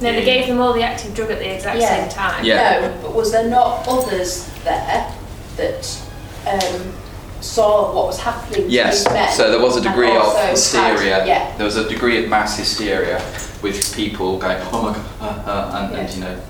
No, 0.00 0.12
they 0.12 0.24
gave 0.24 0.46
them 0.46 0.60
all 0.60 0.72
the 0.72 0.82
active 0.82 1.14
drug 1.14 1.30
at 1.32 1.38
the 1.40 1.54
exact 1.54 1.80
Yeah. 1.80 1.88
same 1.88 2.08
time. 2.10 2.44
Yeah. 2.44 2.80
No, 2.80 2.98
but 3.02 3.14
was 3.14 3.32
there 3.32 3.48
not 3.48 3.88
others 3.88 4.48
there 4.62 5.12
that 5.56 5.98
um, 6.46 6.92
saw 7.40 7.92
what 7.94 8.06
was 8.06 8.20
happening 8.20 8.66
Yes, 8.68 9.02
to 9.02 9.08
these 9.08 9.14
men? 9.14 9.32
so 9.32 9.50
there 9.50 9.60
was 9.60 9.76
a 9.76 9.80
degree 9.80 10.10
of 10.14 10.22
also 10.22 10.36
had- 10.38 10.50
hysteria. 10.50 11.26
yeah. 11.26 11.56
There 11.56 11.64
was 11.66 11.76
a 11.76 11.88
degree 11.88 12.22
of 12.22 12.30
mass 12.30 12.56
hysteria 12.56 13.20
with 13.62 13.96
people 13.96 14.38
going, 14.38 14.58
oh 14.70 14.82
my 14.82 14.92
god, 14.92 15.06
uh, 15.20 15.50
uh, 15.50 15.88
and, 15.90 15.96
and 15.96 16.08
Yeah. 16.08 16.14
you 16.14 16.20
know. 16.24 16.40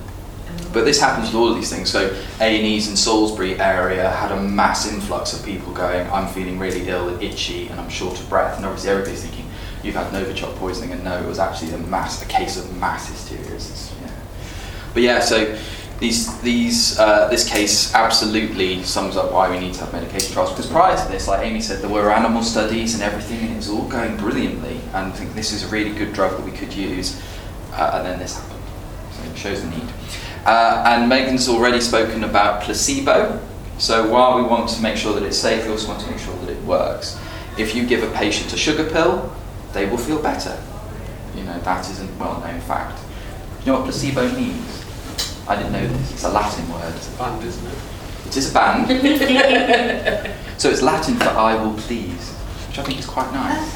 But 0.73 0.85
this 0.85 0.99
happens 0.99 1.27
with 1.27 1.35
all 1.35 1.49
of 1.49 1.55
these 1.55 1.71
things. 1.71 1.89
So 1.89 2.09
A&Es 2.39 2.89
in 2.89 2.97
Salisbury 2.97 3.59
area 3.59 4.09
had 4.09 4.31
a 4.31 4.41
mass 4.41 4.91
influx 4.91 5.33
of 5.33 5.45
people 5.45 5.73
going, 5.73 6.09
I'm 6.11 6.27
feeling 6.27 6.59
really 6.59 6.87
ill, 6.87 7.21
itchy, 7.21 7.67
and 7.67 7.79
I'm 7.79 7.89
short 7.89 8.19
of 8.19 8.27
breath. 8.29 8.57
And 8.57 8.65
obviously 8.65 8.91
everybody's 8.91 9.23
thinking, 9.23 9.49
you've 9.83 9.95
had 9.95 10.11
Novichok 10.11 10.55
poisoning, 10.57 10.91
and 10.91 11.03
no, 11.03 11.17
it 11.17 11.25
was 11.25 11.39
actually 11.39 11.71
a 11.71 11.77
mass, 11.77 12.21
a 12.21 12.25
case 12.25 12.57
of 12.57 12.77
mass 12.77 13.09
hysteria. 13.09 13.59
Yeah. 14.01 14.15
But 14.93 15.03
yeah, 15.03 15.19
so 15.19 15.57
these, 15.99 16.39
these, 16.41 16.99
uh, 16.99 17.27
this 17.29 17.49
case 17.49 17.93
absolutely 17.95 18.83
sums 18.83 19.17
up 19.17 19.31
why 19.31 19.49
we 19.49 19.59
need 19.59 19.73
to 19.75 19.79
have 19.81 19.93
medication 19.93 20.33
trials. 20.33 20.51
Because 20.51 20.67
prior 20.67 20.95
to 20.95 21.11
this, 21.11 21.27
like 21.27 21.45
Amy 21.45 21.61
said, 21.61 21.81
there 21.81 21.89
were 21.89 22.11
animal 22.11 22.43
studies 22.43 22.93
and 22.93 23.01
everything, 23.01 23.39
and 23.39 23.53
it 23.53 23.55
was 23.55 23.69
all 23.69 23.87
going 23.87 24.17
brilliantly. 24.17 24.79
And 24.93 25.07
I 25.07 25.11
think 25.11 25.33
this 25.33 25.53
is 25.53 25.63
a 25.63 25.67
really 25.67 25.93
good 25.93 26.13
drug 26.13 26.37
that 26.37 26.45
we 26.45 26.51
could 26.51 26.73
use. 26.73 27.21
Uh, 27.71 27.91
and 27.95 28.05
then 28.05 28.19
this 28.19 28.35
happened. 28.35 28.63
So 29.11 29.23
it 29.23 29.37
shows 29.37 29.61
the 29.63 29.69
need. 29.69 29.87
Uh, 30.47 30.81
and 30.87 31.09
Megan's 31.09 31.49
already 31.49 31.81
spoken 31.81 32.23
about 32.23 32.63
placebo. 32.63 33.37
So 33.79 34.09
while 34.09 34.37
we 34.37 34.43
want 34.43 34.69
to 34.69 34.81
make 34.81 34.95
sure 34.95 35.13
that 35.13 35.23
it's 35.23 35.37
safe, 35.37 35.65
we 35.65 35.71
also 35.71 35.89
want 35.89 35.99
to 35.99 36.09
make 36.09 36.19
sure 36.19 36.33
that 36.37 36.49
it 36.49 36.63
works. 36.63 37.19
If 37.57 37.75
you 37.75 37.85
give 37.85 38.01
a 38.01 38.09
patient 38.15 38.53
a 38.53 38.57
sugar 38.57 38.89
pill, 38.89 39.29
they 39.73 39.85
will 39.85 39.97
feel 39.97 40.21
better. 40.21 40.57
You 41.35 41.43
know, 41.43 41.59
that 41.59 41.89
is 41.89 41.99
a 42.01 42.07
well-known 42.17 42.61
fact. 42.61 42.97
You 43.65 43.73
know 43.73 43.79
what 43.79 43.89
placebo 43.89 44.31
means? 44.35 44.85
I 45.49 45.57
didn't 45.57 45.73
know 45.73 45.85
this. 45.85 46.13
It's 46.13 46.23
a 46.23 46.29
Latin 46.29 46.71
word. 46.71 46.95
It's 46.95 47.13
a 47.13 47.17
band, 47.17 47.43
isn't 47.43 47.67
it? 47.67 47.77
It 48.27 48.37
is 48.37 48.49
a 48.49 48.53
band. 48.53 48.87
so 50.61 50.69
it's 50.69 50.81
Latin 50.81 51.15
for 51.15 51.27
I 51.27 51.61
will 51.61 51.73
please, 51.73 52.33
which 52.77 52.85
I 52.85 52.87
think 52.89 52.99
is 52.99 53.05
quite 53.07 53.31
nice. 53.33 53.73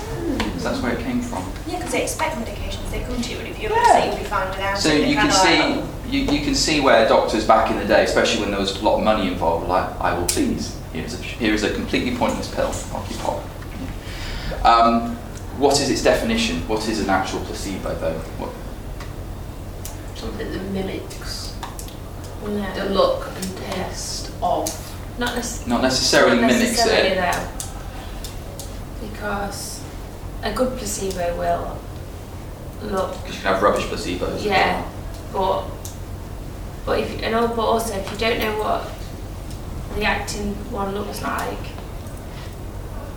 So 0.61 0.69
that's 0.69 0.81
where 0.81 0.93
it 0.93 1.03
came 1.03 1.21
from. 1.21 1.43
Yeah, 1.67 1.77
because 1.77 1.91
they 1.91 2.03
expect 2.03 2.35
medications. 2.35 2.89
They 2.91 3.01
come 3.01 3.19
to 3.19 3.31
you, 3.31 3.39
and 3.39 3.47
if 3.47 3.59
you're 3.59 3.71
Yeah. 3.71 3.79
upset, 3.81 4.05
you'll 4.07 4.17
be 4.17 4.23
fine 4.25 4.49
without 4.49 4.77
So 4.77 4.89
it. 4.89 4.91
They 5.01 5.09
you 5.09 5.15
can 5.15 5.31
see 5.31 5.83
you, 6.11 6.19
you 6.31 6.41
can 6.45 6.53
see 6.55 6.81
where 6.81 7.07
doctors 7.07 7.45
back 7.45 7.71
in 7.71 7.77
the 7.79 7.85
day, 7.85 8.03
especially 8.03 8.41
when 8.41 8.51
there 8.51 8.59
was 8.59 8.79
a 8.79 8.83
lot 8.83 8.97
of 8.97 9.03
money 9.03 9.27
involved, 9.27 9.63
were 9.67 9.73
like 9.73 9.89
I 9.99 10.13
will 10.17 10.27
please. 10.27 10.77
Here's 10.93 11.19
a, 11.19 11.23
here 11.23 11.53
is 11.53 11.63
a 11.63 11.73
completely 11.73 12.15
pointless 12.15 12.53
pill. 12.53 12.67
Off 12.67 13.07
you 13.09 13.17
pop. 13.17 13.41
Um, 14.65 15.15
what 15.57 15.79
is 15.79 15.89
its 15.89 16.03
definition? 16.03 16.67
What 16.67 16.87
is 16.87 16.99
an 16.99 17.09
actual 17.09 17.39
placebo 17.41 17.95
though? 17.95 18.19
What, 18.37 18.51
Something 20.15 20.51
that 20.51 20.61
mimics 20.71 21.55
the 22.43 22.89
look 22.91 23.27
and 23.35 23.57
taste 23.57 24.31
of. 24.43 24.69
Not, 25.17 25.35
nec- 25.35 25.67
not 25.67 25.81
necessarily 25.81 26.39
not 26.39 26.51
mimics 26.51 26.71
necessarily 26.77 27.09
it. 27.09 27.15
though. 27.15 27.60
Because 29.21 29.79
a 30.41 30.51
good 30.51 30.75
placebo 30.79 31.37
will 31.37 31.77
look 32.89 33.11
Because 33.21 33.35
you 33.35 33.41
can 33.43 33.53
have 33.53 33.61
rubbish 33.61 33.83
placebos. 33.83 34.43
Yeah, 34.43 34.83
but 35.31 35.65
but 36.87 36.99
if 37.01 37.21
and 37.21 37.35
al- 37.35 37.49
but 37.49 37.61
also 37.61 37.93
if 37.93 38.11
you 38.11 38.17
don't 38.17 38.39
know 38.39 38.57
what 38.57 38.89
the 39.95 40.05
acting 40.05 40.55
one 40.71 40.95
looks 40.95 41.21
like, 41.21 41.59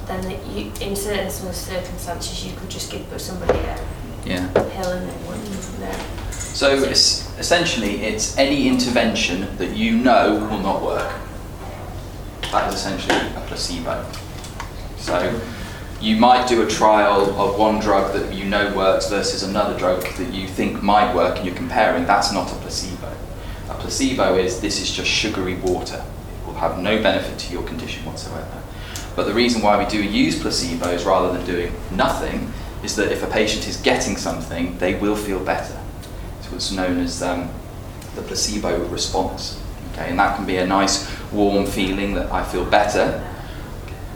then 0.04 0.20
that 0.28 0.46
you 0.46 0.70
in 0.82 0.94
certain 0.94 1.30
sort 1.30 1.48
of 1.48 1.56
circumstances 1.56 2.44
you 2.44 2.54
could 2.54 2.68
just 2.68 2.90
give 2.92 3.06
somebody 3.18 3.58
a 3.60 3.78
Yeah. 4.26 4.46
pill 4.48 4.90
and 4.90 5.08
they 5.08 5.26
wouldn't 5.26 5.80
know. 5.80 6.04
So 6.32 6.68
it's, 6.82 7.26
essentially, 7.38 8.02
it's 8.04 8.36
any 8.36 8.68
intervention 8.68 9.56
that 9.56 9.70
you 9.74 9.92
know 9.96 10.34
will 10.50 10.60
not 10.60 10.82
work. 10.82 11.14
That 12.52 12.68
is 12.68 12.74
essentially 12.74 13.16
a 13.16 13.42
placebo. 13.48 14.04
So 14.98 15.40
you 16.04 16.16
might 16.16 16.46
do 16.46 16.60
a 16.62 16.66
trial 16.66 17.22
of 17.40 17.58
one 17.58 17.80
drug 17.80 18.12
that 18.12 18.34
you 18.34 18.44
know 18.44 18.74
works 18.76 19.08
versus 19.08 19.42
another 19.42 19.76
drug 19.78 20.02
that 20.18 20.34
you 20.34 20.46
think 20.46 20.82
might 20.82 21.14
work 21.14 21.38
and 21.38 21.46
you're 21.46 21.56
comparing. 21.56 22.04
That's 22.04 22.30
not 22.30 22.52
a 22.52 22.54
placebo. 22.56 23.10
A 23.70 23.74
placebo 23.74 24.36
is 24.36 24.60
this 24.60 24.82
is 24.82 24.90
just 24.90 25.08
sugary 25.08 25.54
water. 25.54 26.04
It 26.42 26.46
will 26.46 26.54
have 26.56 26.78
no 26.78 27.02
benefit 27.02 27.38
to 27.38 27.52
your 27.54 27.62
condition 27.62 28.04
whatsoever. 28.04 28.62
But 29.16 29.24
the 29.24 29.32
reason 29.32 29.62
why 29.62 29.82
we 29.82 29.88
do 29.88 30.02
use 30.02 30.38
placebos 30.38 31.06
rather 31.06 31.32
than 31.32 31.46
doing 31.46 31.72
nothing 31.90 32.52
is 32.82 32.96
that 32.96 33.10
if 33.10 33.22
a 33.22 33.26
patient 33.26 33.66
is 33.66 33.78
getting 33.78 34.18
something, 34.18 34.76
they 34.78 34.96
will 34.96 35.16
feel 35.16 35.42
better. 35.42 35.80
It's 36.38 36.50
what's 36.52 36.70
known 36.70 36.98
as 36.98 37.22
um, 37.22 37.48
the 38.14 38.20
placebo 38.20 38.86
response. 38.88 39.58
Okay, 39.92 40.10
and 40.10 40.18
that 40.18 40.36
can 40.36 40.44
be 40.44 40.58
a 40.58 40.66
nice 40.66 41.10
warm 41.32 41.64
feeling 41.64 42.12
that 42.12 42.30
I 42.30 42.44
feel 42.44 42.66
better 42.66 43.24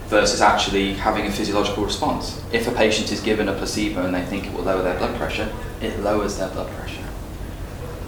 versus 0.08 0.40
actually 0.40 0.94
having 0.94 1.26
a 1.26 1.30
physiological 1.30 1.84
response. 1.84 2.42
If 2.50 2.66
a 2.66 2.72
patient 2.72 3.12
is 3.12 3.20
given 3.20 3.48
a 3.48 3.52
placebo 3.52 4.04
and 4.04 4.14
they 4.14 4.24
think 4.24 4.46
it 4.46 4.54
will 4.54 4.62
lower 4.62 4.82
their 4.82 4.96
blood 4.96 5.14
pressure, 5.16 5.52
it 5.82 6.00
lowers 6.00 6.38
their 6.38 6.48
blood 6.48 6.70
pressure. 6.72 7.04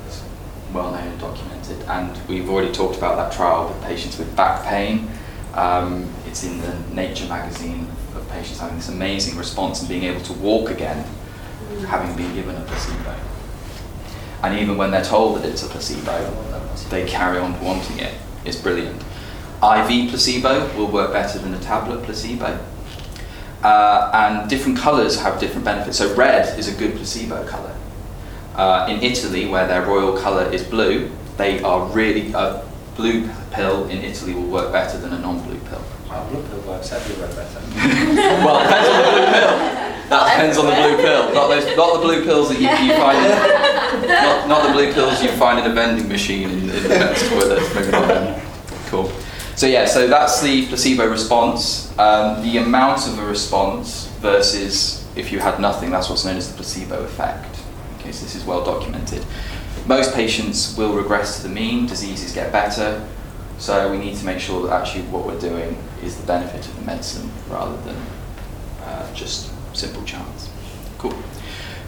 It's 0.07 0.23
well 0.73 0.90
known 0.92 1.07
and 1.07 1.21
documented, 1.21 1.83
and 1.83 2.19
we've 2.26 2.49
already 2.49 2.73
talked 2.73 2.97
about 2.97 3.16
that 3.16 3.37
trial 3.37 3.69
with 3.69 3.83
patients 3.83 4.19
with 4.19 4.35
back 4.35 4.64
pain. 4.64 5.11
Um, 5.54 6.11
it's 6.26 6.42
in 6.42 6.61
the 6.62 6.75
Nature 6.95 7.26
magazine 7.26 7.87
of 8.16 8.26
patients 8.30 8.61
having 8.61 8.76
this 8.76 8.88
amazing 8.88 9.37
response 9.37 9.80
and 9.80 9.88
being 9.88 10.04
able 10.04 10.23
to 10.23 10.33
walk 10.35 10.71
again, 10.71 11.04
having 11.87 12.16
been 12.16 12.35
given 12.35 12.57
a 12.57 12.62
placebo. 12.62 13.14
And 14.42 14.59
even 14.59 14.78
when 14.78 14.90
they're 14.90 15.04
told 15.04 15.37
that 15.37 15.45
it's 15.45 15.62
a 15.62 15.69
placebo, 15.69 16.33
they 16.88 17.07
carry 17.07 17.38
on 17.38 17.61
wanting 17.62 17.99
it. 17.99 18.14
It's 18.47 18.57
brilliant. 18.57 19.02
IV 19.62 20.11
placebo 20.11 20.75
will 20.76 20.88
work 20.88 21.12
better 21.12 21.38
than 21.38 21.55
a 21.55 21.61
tablet 21.61 22.02
placebo. 22.05 22.59
Uh, 23.62 24.11
and 24.14 24.49
different 24.49 24.79
colours 24.79 25.21
have 25.21 25.38
different 25.38 25.64
benefits. 25.64 25.99
So 25.99 26.14
red 26.14 26.59
is 26.59 26.69
a 26.69 26.79
good 26.79 26.97
placebo 26.97 27.47
colour. 27.47 27.76
Uh, 28.55 28.87
in 28.88 29.02
Italy, 29.02 29.47
where 29.47 29.67
their 29.67 29.85
royal 29.85 30.17
colour 30.17 30.50
is 30.50 30.64
blue, 30.64 31.11
they 31.37 31.62
are 31.62 31.87
really 31.88 32.33
a 32.33 32.64
blue 32.97 33.29
pill 33.52 33.88
in 33.88 33.99
Italy 33.99 34.35
will 34.35 34.50
work 34.50 34.73
better 34.73 34.99
than 34.99 35.12
a 35.12 35.19
non-blue 35.19 35.59
pill. 35.69 35.83
Well, 36.09 36.29
blue 36.29 36.43
pill 36.43 36.61
works 36.61 36.93
everywhere 36.93 37.29
better. 37.29 37.61
well, 38.45 38.61
it 38.61 38.71
depends 38.71 38.99
on 38.99 39.07
the 39.07 39.12
blue 39.12 39.26
pill. 39.33 39.90
That 40.11 40.29
depends 40.35 40.59
on 40.59 40.67
the 40.67 40.73
blue 40.73 40.97
pill. 40.97 41.35
Not 41.35 41.49
those, 41.49 41.76
not 41.76 41.95
the 41.95 42.00
blue 42.00 42.25
pills 42.25 42.49
that 42.49 42.59
you, 42.59 42.69
you 42.69 42.95
find. 42.99 43.19
In, 43.19 44.09
not, 44.09 44.49
not 44.49 44.67
the 44.67 44.73
blue 44.73 44.93
pills 44.93 45.23
you 45.23 45.31
find 45.33 45.64
in 45.64 45.71
a 45.71 45.75
vending 45.75 46.09
machine 46.09 46.50
in, 46.50 46.71
in 46.71 46.83
the 46.83 46.88
men's 46.88 47.29
toilets. 47.29 47.75
Maybe 47.75 47.90
not 47.90 48.09
them. 48.09 48.39
So 49.61 49.67
yeah, 49.67 49.85
so 49.85 50.07
that's 50.07 50.40
the 50.40 50.67
placebo 50.69 51.07
response. 51.07 51.93
Um, 51.99 52.43
the 52.43 52.57
amount 52.57 53.07
of 53.07 53.19
a 53.19 53.26
response 53.26 54.07
versus 54.23 55.07
if 55.17 55.31
you 55.31 55.38
had 55.38 55.61
nothing, 55.61 55.90
that's 55.90 56.09
what's 56.09 56.25
known 56.25 56.38
as 56.38 56.49
the 56.49 56.55
placebo 56.55 57.05
effect. 57.05 57.61
Okay, 57.99 58.11
so 58.11 58.25
this 58.25 58.35
is 58.35 58.43
well 58.47 58.64
documented. 58.64 59.23
Most 59.85 60.14
patients 60.14 60.75
will 60.79 60.95
regress 60.95 61.37
to 61.37 61.43
the 61.43 61.55
mean. 61.55 61.85
Diseases 61.85 62.33
get 62.33 62.50
better. 62.50 63.07
So 63.59 63.93
we 63.93 63.99
need 63.99 64.17
to 64.17 64.25
make 64.25 64.40
sure 64.40 64.67
that 64.67 64.81
actually 64.81 65.02
what 65.09 65.26
we're 65.26 65.38
doing 65.38 65.76
is 66.02 66.17
the 66.17 66.26
benefit 66.26 66.67
of 66.67 66.75
the 66.76 66.87
medicine 66.87 67.31
rather 67.50 67.76
than 67.83 67.97
uh, 68.85 69.14
just 69.14 69.52
simple 69.76 70.02
chance. 70.05 70.49
Cool. 70.97 71.12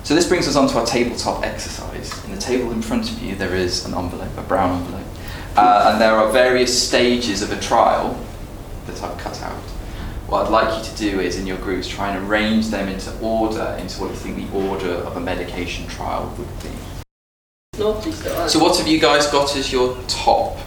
So 0.04 0.14
this 0.14 0.28
brings 0.28 0.46
us 0.46 0.56
on 0.56 0.68
to 0.68 0.78
our 0.78 0.84
tabletop 0.84 1.42
exercise. 1.42 2.22
In 2.26 2.32
the 2.32 2.40
table 2.40 2.70
in 2.70 2.82
front 2.82 3.10
of 3.10 3.22
you, 3.22 3.34
there 3.34 3.56
is 3.56 3.86
an 3.86 3.94
envelope, 3.94 4.36
a 4.36 4.42
brown 4.42 4.78
envelope, 4.78 5.06
uh, 5.56 5.90
and 5.92 6.00
there 6.00 6.14
are 6.14 6.30
various 6.32 6.72
stages 6.88 7.42
of 7.42 7.52
a 7.52 7.60
trial 7.60 8.18
that 8.86 9.02
I've 9.02 9.18
cut 9.18 9.40
out. 9.42 9.62
What 10.28 10.46
I'd 10.46 10.50
like 10.50 10.78
you 10.78 10.90
to 10.90 10.96
do 10.96 11.20
is, 11.20 11.38
in 11.38 11.46
your 11.46 11.58
groups, 11.58 11.86
try 11.86 12.10
and 12.10 12.26
arrange 12.26 12.68
them 12.68 12.88
into 12.88 13.16
order, 13.20 13.76
into 13.78 14.00
what 14.00 14.10
you 14.10 14.16
think 14.16 14.50
the 14.50 14.56
order 14.56 14.92
of 14.92 15.16
a 15.16 15.20
medication 15.20 15.86
trial 15.88 16.34
would 16.38 16.62
be. 16.62 16.70
No. 17.78 18.00
So 18.48 18.58
what 18.58 18.76
have 18.78 18.86
you 18.86 18.98
guys 18.98 19.26
got 19.26 19.56
as 19.56 19.72
your 19.72 19.96
top? 20.08 20.58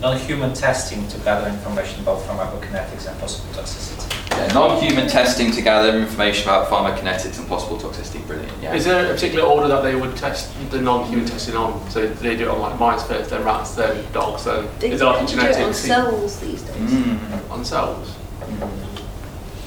Non-human 0.00 0.54
testing 0.54 1.06
to 1.08 1.18
gather 1.18 1.48
information 1.48 2.00
about 2.00 2.20
pharmacokinetics 2.20 3.08
and 3.08 3.20
possible 3.20 3.52
toxicity. 3.52 4.11
Yeah, 4.36 4.52
non-human 4.54 5.08
testing 5.08 5.50
to 5.52 5.62
gather 5.62 5.96
information 5.98 6.48
about 6.48 6.68
pharmacokinetics 6.68 7.38
and 7.38 7.48
possible 7.48 7.78
toxicity. 7.78 8.26
Brilliant. 8.26 8.52
Yeah. 8.62 8.74
Is 8.74 8.84
there 8.84 9.06
a 9.06 9.14
particular 9.14 9.44
order 9.44 9.68
that 9.68 9.82
they 9.82 9.94
would 9.94 10.16
test 10.16 10.52
the 10.70 10.80
non-human 10.80 11.26
testing 11.26 11.56
on? 11.56 11.88
So 11.90 12.08
they 12.08 12.36
do 12.36 12.44
it 12.44 12.48
on 12.48 12.60
like 12.60 12.78
mice 12.78 13.02
first, 13.04 13.30
then 13.30 13.44
rats, 13.44 13.74
then 13.74 14.04
dogs, 14.12 14.44
then 14.44 14.68
They 14.78 14.90
is 14.90 15.00
there 15.00 15.08
like 15.10 15.22
a 15.22 15.26
do 15.26 15.38
it 15.38 15.40
on 15.40 15.52
genetic 15.54 15.74
cells 15.74 16.40
these 16.40 16.62
days. 16.62 16.90
Mm. 16.90 17.50
on 17.50 17.64
cells? 17.64 18.16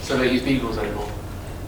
So 0.01 0.17
they 0.17 0.31
use 0.31 0.41
beagles 0.41 0.77
anymore? 0.77 1.10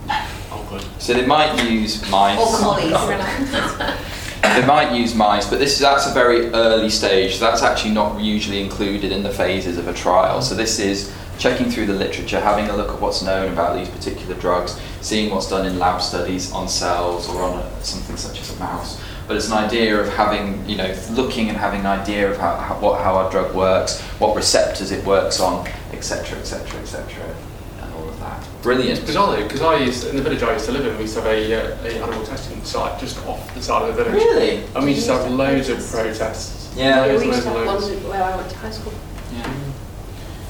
Oh 0.50 0.66
good. 0.70 0.86
So 0.98 1.14
they 1.14 1.26
might 1.26 1.62
use 1.70 2.10
mice. 2.10 2.40
Or 2.40 2.58
collies. 2.58 2.94
They 4.42 4.66
might 4.66 4.96
use 4.96 5.14
mice, 5.14 5.48
but 5.50 5.60
this 5.60 5.74
is 5.74 5.80
that's 5.80 6.08
a 6.08 6.14
very 6.14 6.48
early 6.54 6.90
stage. 6.90 7.40
That's 7.40 7.62
actually 7.62 7.92
not 7.92 8.22
usually 8.22 8.62
included 8.62 9.12
in 9.12 9.24
the 9.24 9.30
phases 9.30 9.78
of 9.78 9.88
a 9.88 9.94
trial. 9.94 10.42
So 10.42 10.56
this 10.56 10.80
is 10.80 11.14
checking 11.38 11.70
through 11.70 11.86
the 11.86 11.94
literature, 11.94 12.40
having 12.40 12.68
a 12.70 12.76
look 12.76 12.90
at 12.90 13.00
what's 13.00 13.22
known 13.22 13.52
about 13.52 13.78
these 13.78 13.90
particular 13.90 14.36
drugs, 14.36 14.80
seeing 15.02 15.30
what's 15.30 15.50
done 15.50 15.66
in 15.66 15.78
lab 15.80 16.02
studies 16.02 16.52
on 16.52 16.68
cells 16.68 17.30
or 17.30 17.42
on 17.44 17.60
a, 17.60 17.84
something 17.84 18.18
such 18.18 18.40
as 18.42 18.56
a 18.56 18.60
mouse. 18.60 19.02
But 19.28 19.36
it's 19.36 19.48
an 19.48 19.54
idea 19.58 20.00
of 20.00 20.08
having, 20.14 20.68
you 20.70 20.78
know, 20.78 20.96
looking 21.12 21.50
and 21.50 21.58
having 21.58 21.82
an 21.82 21.86
idea 21.86 22.32
of 22.32 22.38
how, 22.38 22.56
how, 22.56 22.80
what, 22.80 23.02
how 23.04 23.16
our 23.16 23.30
drug 23.30 23.54
works, 23.54 24.00
what 24.20 24.36
receptors 24.36 24.92
it 24.92 25.06
works 25.06 25.40
on, 25.40 25.68
etc., 25.92 26.40
etc., 26.40 26.80
etc., 26.80 27.36
and 27.82 27.94
all 27.94 28.08
of 28.08 28.18
that. 28.22 28.42
Brilliant. 28.64 28.98
It's 28.98 29.06
bizarre 29.06 29.36
though, 29.36 29.44
because 29.44 29.62
I 29.62 29.78
used, 29.80 30.08
in 30.08 30.16
the 30.16 30.22
village 30.22 30.42
I 30.44 30.54
used 30.54 30.66
to 30.68 30.72
live 30.72 30.86
in, 30.86 30.96
we 30.96 31.02
used 31.04 31.16
to 31.16 31.22
have 31.22 31.30
a, 31.32 31.54
uh, 31.54 31.84
a 31.84 32.04
animal 32.04 32.26
testing 32.26 32.64
site 32.64 33.00
just 33.02 33.24
off 33.28 33.54
the 33.54 33.62
side 33.62 33.88
of 33.90 33.96
the 33.96 34.04
village. 34.06 34.16
Really? 34.24 34.64
And 34.76 34.86
we 34.86 34.94
used 34.94 35.08
to 35.08 35.14
have 35.18 35.30
loads 35.30 35.68
of 35.70 35.78
protests. 35.92 36.74
Yeah. 36.76 37.06
Yeah, 37.06 37.06
Loads, 37.14 37.24
we 37.24 37.28
used 37.30 37.42
to 37.44 37.50
have 37.50 37.66
loads. 37.66 37.86
one 37.90 38.10
where 38.10 38.24
I 38.24 38.36
went 38.38 38.50
to 38.50 38.58
high 38.58 38.72
school. 38.72 38.94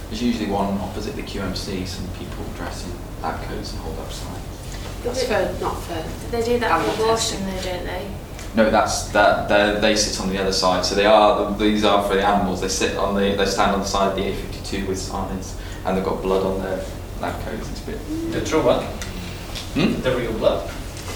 Yeah. 0.08 0.10
There's 0.10 0.24
usually 0.24 0.50
one 0.50 0.78
opposite 0.80 1.16
the 1.16 1.22
QMC, 1.24 1.86
some 1.86 2.08
people 2.18 2.44
dress 2.56 2.86
in 2.86 3.22
lab 3.22 3.42
coats 3.44 3.74
and 3.74 3.82
hold 3.82 4.00
up 4.00 4.12
signs. 4.12 4.48
That's 5.04 5.24
for, 5.24 5.62
not 5.62 5.82
for. 5.84 6.30
They 6.32 6.44
do 6.44 6.60
that 6.60 6.72
Animal 6.72 6.96
for 6.96 7.04
abortion 7.04 7.46
though, 7.46 7.62
don't 7.62 7.86
they? 7.86 8.12
No, 8.56 8.70
that's 8.70 9.10
that. 9.10 9.48
They 9.48 9.80
they 9.80 9.96
sit 9.96 10.20
on 10.22 10.30
the 10.30 10.40
other 10.40 10.52
side. 10.54 10.86
So 10.86 10.96
they 10.96 11.06
are. 11.06 11.54
These 11.58 11.84
are 11.84 12.08
for 12.08 12.16
the 12.16 12.26
animals. 12.26 12.62
They 12.62 12.68
sit 12.70 12.98
on 12.98 13.16
the. 13.16 13.36
They 13.36 13.46
stand 13.46 13.72
on 13.72 13.80
the 13.80 13.86
side 13.86 14.10
of 14.10 14.16
the 14.16 14.24
A52 14.24 14.88
with 14.88 14.98
signs, 14.98 15.56
and 15.86 15.96
they've 15.96 16.04
got 16.04 16.22
blood 16.22 16.44
on 16.46 16.64
their 16.64 16.84
lab 17.22 17.40
coats. 17.44 17.70
It's 17.70 17.84
a 17.84 17.86
bit. 17.86 18.32
The 18.32 18.44
true 18.44 18.64
one? 18.64 18.84
Hmm? 19.76 20.02
The 20.02 20.16
real 20.16 20.34
blood? 20.34 20.70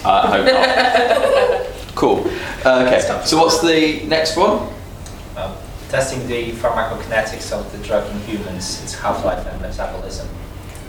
Uh, 0.04 0.22
I 0.24 0.38
hope 0.38 0.46
not. 0.46 1.96
cool. 1.96 2.20
Uh, 2.64 2.86
okay. 2.86 3.26
So 3.26 3.38
what's 3.38 3.62
the 3.62 4.06
next 4.06 4.38
one? 4.38 4.71
Testing 5.92 6.26
the 6.26 6.54
pharmacokinetics 6.54 7.52
of 7.52 7.70
the 7.74 7.78
drug 7.86 8.10
in 8.10 8.18
humans, 8.22 8.82
its 8.82 8.94
half-life 8.94 9.46
and 9.46 9.62
metabolism. 9.62 10.26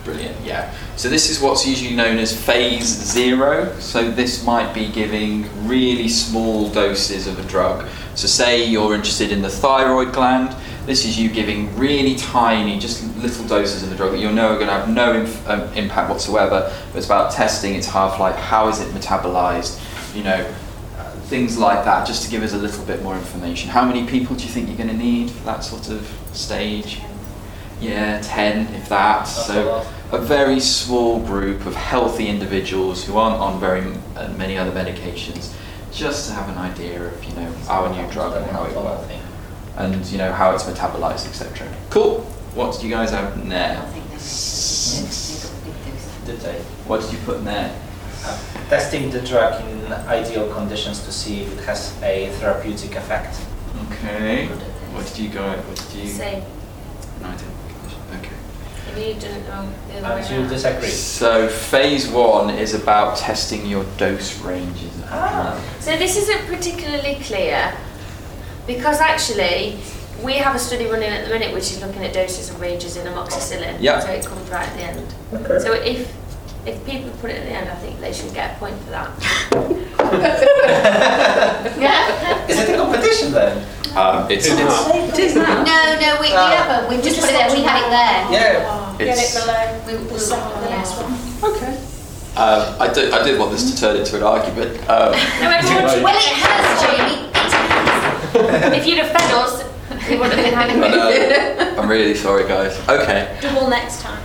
Brilliant, 0.05 0.39
yeah. 0.45 0.73
So 0.95 1.09
this 1.09 1.29
is 1.29 1.41
what's 1.41 1.67
usually 1.67 1.93
known 1.93 2.17
as 2.19 2.33
phase 2.33 2.85
zero. 2.85 3.77
So 3.79 4.09
this 4.09 4.45
might 4.45 4.73
be 4.73 4.87
giving 4.87 5.49
really 5.67 6.07
small 6.07 6.69
doses 6.69 7.27
of 7.27 7.37
a 7.37 7.43
drug. 7.49 7.85
So 8.15 8.27
say 8.27 8.63
you're 8.65 8.95
interested 8.95 9.33
in 9.33 9.41
the 9.41 9.49
thyroid 9.49 10.13
gland, 10.13 10.55
this 10.85 11.03
is 11.03 11.19
you 11.19 11.29
giving 11.29 11.75
really 11.77 12.15
tiny, 12.15 12.79
just 12.79 13.03
little 13.17 13.45
doses 13.45 13.83
of 13.83 13.89
the 13.89 13.97
drug 13.97 14.11
that 14.13 14.19
you 14.19 14.31
know 14.31 14.53
are 14.53 14.55
going 14.55 14.67
to 14.67 14.73
have 14.73 14.87
no 14.87 15.15
inf- 15.19 15.49
um, 15.49 15.61
impact 15.73 16.09
whatsoever. 16.09 16.71
But 16.93 16.97
it's 16.97 17.07
about 17.07 17.33
testing 17.33 17.75
its 17.75 17.87
half-life, 17.87 18.37
how 18.37 18.69
is 18.69 18.79
it 18.79 18.87
metabolized, 18.93 19.81
you 20.15 20.23
know, 20.23 20.53
things 21.25 21.57
like 21.57 21.83
that, 21.85 22.05
just 22.05 22.23
to 22.23 22.29
give 22.29 22.43
us 22.43 22.53
a 22.53 22.57
little 22.57 22.83
bit 22.85 23.01
more 23.01 23.15
information. 23.15 23.69
How 23.69 23.85
many 23.85 24.05
people 24.07 24.35
do 24.35 24.43
you 24.43 24.49
think 24.49 24.67
you're 24.67 24.77
going 24.77 24.89
to 24.89 24.95
need 24.97 25.31
for 25.31 25.43
that 25.45 25.63
sort 25.63 25.89
of 25.89 26.07
stage? 26.33 27.01
Yeah, 27.79 28.21
10 28.21 28.73
if 28.75 28.89
that. 28.89 29.19
Not 29.19 29.27
a 29.27 29.29
So 29.29 29.65
lot. 29.67 29.87
a 30.13 30.17
very 30.23 30.59
small 30.59 31.19
group 31.19 31.65
of 31.65 31.75
healthy 31.75 32.27
individuals 32.27 33.03
who 33.03 33.17
aren't 33.17 33.39
on 33.41 33.59
very 33.59 33.81
uh, 34.15 34.29
many 34.37 34.57
other 34.57 34.71
medications, 34.71 35.53
just 35.91 36.27
to 36.29 36.33
have 36.35 36.47
an 36.49 36.57
idea 36.57 37.03
of 37.03 37.23
you 37.23 37.33
know 37.35 37.53
our 37.69 37.89
new 37.93 38.09
drug 38.11 38.35
and 38.37 38.45
how 38.51 38.63
it 38.65 38.75
works, 38.75 39.11
and 39.77 40.05
you 40.07 40.17
know 40.17 40.31
how 40.31 40.53
it's 40.53 40.63
metabolized, 40.63 41.27
etc. 41.27 41.67
Cool. 41.89 42.21
What 42.55 42.79
do 42.79 42.87
you 42.87 42.93
guys 42.93 43.09
have 43.11 43.33
in 43.37 43.49
there? 43.49 43.81
think 43.91 44.05
Did 46.25 46.39
they? 46.39 46.59
What 46.87 47.01
did 47.01 47.11
you 47.11 47.17
put 47.25 47.37
in 47.37 47.45
there? 47.45 47.75
Uh, 48.25 48.37
testing 48.69 49.09
the 49.11 49.19
drug 49.21 49.61
in 49.69 49.91
ideal 50.07 50.51
conditions 50.53 51.03
to 51.03 51.11
see 51.11 51.41
if 51.41 51.53
it 51.59 51.63
has 51.65 51.93
a 52.03 52.29
therapeutic 52.39 52.95
effect. 52.95 53.35
Okay. 53.91 54.47
What 54.93 55.05
did 55.07 55.17
you 55.19 55.29
go? 55.29 55.43
What 55.51 55.75
did 55.91 55.99
you? 56.03 56.07
Same. 56.07 56.43
No, 57.21 57.27
I 57.27 57.35
didn't. 57.35 57.53
Okay. 58.19 58.35
Have 58.87 58.97
you 58.97 59.13
done 59.15 59.31
it 59.31 59.49
wrong 59.49 59.73
the 59.87 59.97
other 59.97 60.15
way 60.15 60.21
And 60.21 60.29
you 60.29 60.37
around? 60.39 60.49
disagree? 60.49 60.87
So 60.89 61.47
phase 61.49 62.07
one 62.07 62.49
is 62.51 62.73
about 62.73 63.17
testing 63.17 63.65
your 63.65 63.83
dose 63.97 64.39
ranges. 64.41 64.91
Ah. 65.05 65.59
So 65.79 65.97
this 65.97 66.15
isn't 66.15 66.45
particularly 66.47 67.15
clear 67.23 67.73
because 68.67 68.99
actually 69.01 69.79
we 70.23 70.33
have 70.33 70.55
a 70.55 70.59
study 70.59 70.85
running 70.85 71.09
at 71.09 71.27
the 71.27 71.33
minute 71.33 71.53
which 71.53 71.71
is 71.71 71.81
looking 71.81 72.03
at 72.05 72.13
doses 72.13 72.49
and 72.49 72.59
ranges 72.61 72.95
in 72.95 73.05
amoxicillin. 73.05 73.77
Yeah. 73.81 73.99
So 73.99 74.11
it 74.11 74.25
comes 74.25 74.49
right 74.49 74.67
at 74.67 74.77
the 74.77 74.83
end. 74.83 75.13
Okay. 75.33 75.59
So 75.59 75.73
if 75.73 76.07
if 76.65 76.83
people 76.85 77.11
put 77.21 77.29
it 77.31 77.37
at 77.41 77.45
the 77.45 77.51
end, 77.51 77.69
I 77.69 77.75
think 77.75 77.99
they 77.99 78.13
should 78.13 78.33
get 78.33 78.55
a 78.55 78.59
point 78.59 78.77
for 78.83 78.91
that. 78.91 79.11
Is 82.49 82.59
it 82.59 82.69
a 82.75 82.77
competition 82.77 83.31
then? 83.31 83.57
Um, 83.97 84.29
it's, 84.31 84.45
it's, 84.47 84.59
It 84.59 85.19
is 85.19 85.35
now. 85.35 85.63
No, 85.63 85.95
no, 85.99 86.15
we, 86.19 86.27
we 86.27 86.33
Ah. 86.35 86.55
haven't, 86.65 86.89
We've 86.89 87.03
just 87.03 87.19
put 87.19 87.29
it 87.29 87.33
there, 87.33 87.51
we 87.53 87.61
had 87.61 87.83
it 87.85 87.89
there. 87.89 88.31
Yeah. 88.41 88.95
Get 88.97 89.07
it 89.07 89.11
It's- 89.11 89.33
below 89.39 89.79
We, 89.85 89.93
we, 89.97 90.03
the 90.13 90.19
second, 90.19 90.61
the 90.63 90.69
next 90.69 90.93
one. 90.97 91.13
Okay. 91.53 91.73
um, 92.37 92.75
I, 92.81 92.87
did, 92.93 93.13
I 93.13 93.23
did 93.23 93.37
want 93.39 93.51
this 93.51 93.71
to 93.73 93.79
turn 93.79 93.95
into 93.97 94.15
an 94.17 94.23
argument. 94.23 94.77
Um, 94.89 95.11
No, 95.41 95.49
everyone 95.51 95.87
should 95.89 96.03
Well, 96.03 96.15
it 96.15 96.21
has, 96.41 96.81
Jamie, 96.81 97.27
it 97.29 97.35
has. 97.35 98.73
If 98.79 98.85
you'd 98.87 98.97
have 98.99 99.11
fed 99.11 99.31
us, 99.35 99.63
we 100.09 100.15
wouldn't 100.17 100.35
have 100.39 100.45
been 100.45 100.53
having 100.55 100.83
I 100.83 100.87
know. 100.89 101.75
I'm 101.81 101.89
really 101.89 102.15
sorry, 102.15 102.45
guys. 102.47 102.75
Okay. 102.89 103.37
Double 103.41 103.67
next 103.69 104.01
time. 104.01 104.21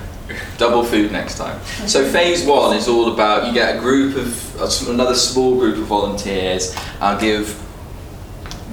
Double 0.59 0.83
food 0.83 1.12
next 1.12 1.38
time. 1.38 1.65
So 1.87 2.05
phase 2.11 2.45
one 2.45 2.77
is 2.77 2.88
all 2.88 3.12
about 3.12 3.47
you 3.47 3.55
get 3.55 3.77
a 3.77 3.79
group 3.79 4.17
of 4.17 4.61
uh, 4.61 4.93
another 4.93 5.15
small 5.15 5.57
group 5.57 5.79
of 5.79 5.85
volunteers. 5.85 6.77
I'll 7.00 7.19
give 7.19 7.53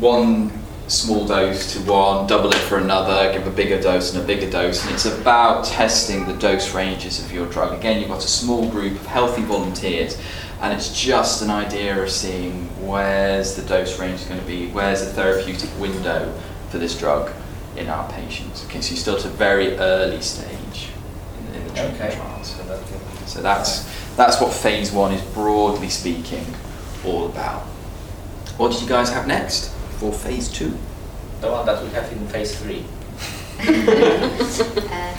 one 0.02 0.52
small 0.88 1.28
dose 1.28 1.74
to 1.74 1.80
one, 1.82 2.26
double 2.26 2.50
it 2.50 2.58
for 2.58 2.80
another, 2.80 3.32
give 3.32 3.46
a 3.46 3.52
bigger 3.52 3.80
dose 3.80 4.14
and 4.14 4.24
a 4.24 4.26
bigger 4.26 4.50
dose, 4.50 4.84
and 4.84 4.96
it's 4.96 5.06
about 5.06 5.66
testing 5.66 6.26
the 6.26 6.34
dose 6.34 6.74
ranges 6.74 7.24
of 7.24 7.32
your 7.32 7.46
drug. 7.48 7.78
Again, 7.78 8.00
you've 8.00 8.10
got 8.10 8.24
a 8.24 8.28
small 8.28 8.68
group 8.70 8.94
of 8.94 9.06
healthy 9.06 9.44
volunteers, 9.44 10.20
and 10.62 10.74
it's 10.74 11.00
just 11.00 11.44
an 11.44 11.52
idea 11.52 12.02
of 12.02 12.10
seeing 12.10 12.66
where's 12.84 13.56
the 13.56 13.62
dose 13.62 14.00
range 14.00 14.28
going 14.28 14.40
to 14.40 14.48
be, 14.48 14.70
where's 14.70 15.06
the 15.06 15.14
therapeutic 15.14 15.70
window 15.80 16.36
for 16.70 16.80
this 16.80 16.98
drug 16.98 17.32
in 17.78 17.90
our 17.90 18.12
patients. 18.12 18.66
Okay, 18.66 18.82
so 18.82 18.96
you're 18.96 19.00
still 19.00 19.18
at 19.18 19.26
a 19.26 19.30
very 19.30 19.78
early 19.78 20.22
stage 20.22 20.85
in, 21.78 21.86
in 21.86 21.92
the 21.92 21.98
treatment 21.98 22.02
Okay. 22.02 22.16
trials. 22.16 22.56
So 22.56 22.64
that's 22.64 22.90
good. 22.92 23.28
So 23.28 23.42
that's 23.42 24.16
that's 24.16 24.42
what 24.42 24.54
phase 24.54 24.92
one 24.92 25.14
is 25.14 25.22
broadly 25.34 25.90
speaking 25.90 26.46
all 27.06 27.26
about. 27.28 27.62
What 28.58 28.72
did 28.72 28.82
you 28.82 28.88
guys 28.88 29.10
have 29.12 29.28
next 29.28 29.72
for 30.00 30.12
phase 30.12 30.50
two? 30.50 30.78
The 31.42 31.52
one 31.52 31.66
that 31.66 31.84
we 31.84 31.90
have 31.90 32.12
in 32.12 32.28
phase 32.28 32.58
three. 32.60 32.86
Uh, 34.92 35.18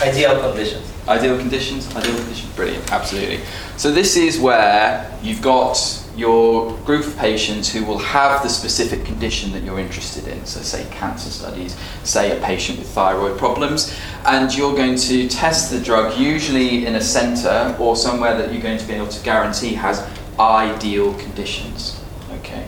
Ideal 0.00 0.40
conditions. 0.40 0.90
Ideal 1.06 1.38
conditions, 1.38 1.94
ideal 1.94 2.16
conditions, 2.16 2.52
brilliant, 2.54 2.90
absolutely. 2.90 3.40
So 3.76 3.92
this 3.92 4.16
is 4.16 4.40
where 4.40 5.10
you've 5.22 5.42
got 5.42 6.00
your 6.16 6.72
group 6.78 7.06
of 7.06 7.16
patients 7.18 7.70
who 7.70 7.84
will 7.84 7.98
have 7.98 8.42
the 8.42 8.48
specific 8.48 9.04
condition 9.04 9.52
that 9.52 9.62
you're 9.62 9.78
interested 9.78 10.26
in. 10.28 10.46
So 10.46 10.60
say 10.60 10.86
cancer 10.90 11.28
studies, 11.28 11.76
say 12.04 12.36
a 12.36 12.40
patient 12.42 12.78
with 12.78 12.88
thyroid 12.88 13.36
problems, 13.36 13.94
and 14.24 14.54
you're 14.54 14.74
going 14.74 14.96
to 14.96 15.28
test 15.28 15.70
the 15.70 15.80
drug 15.80 16.18
usually 16.18 16.86
in 16.86 16.94
a 16.94 17.00
centre 17.00 17.76
or 17.78 17.96
somewhere 17.96 18.36
that 18.38 18.52
you're 18.52 18.62
going 18.62 18.78
to 18.78 18.86
be 18.86 18.94
able 18.94 19.08
to 19.08 19.22
guarantee 19.24 19.74
has 19.74 20.06
ideal 20.38 21.12
conditions. 21.14 22.00
Okay, 22.38 22.66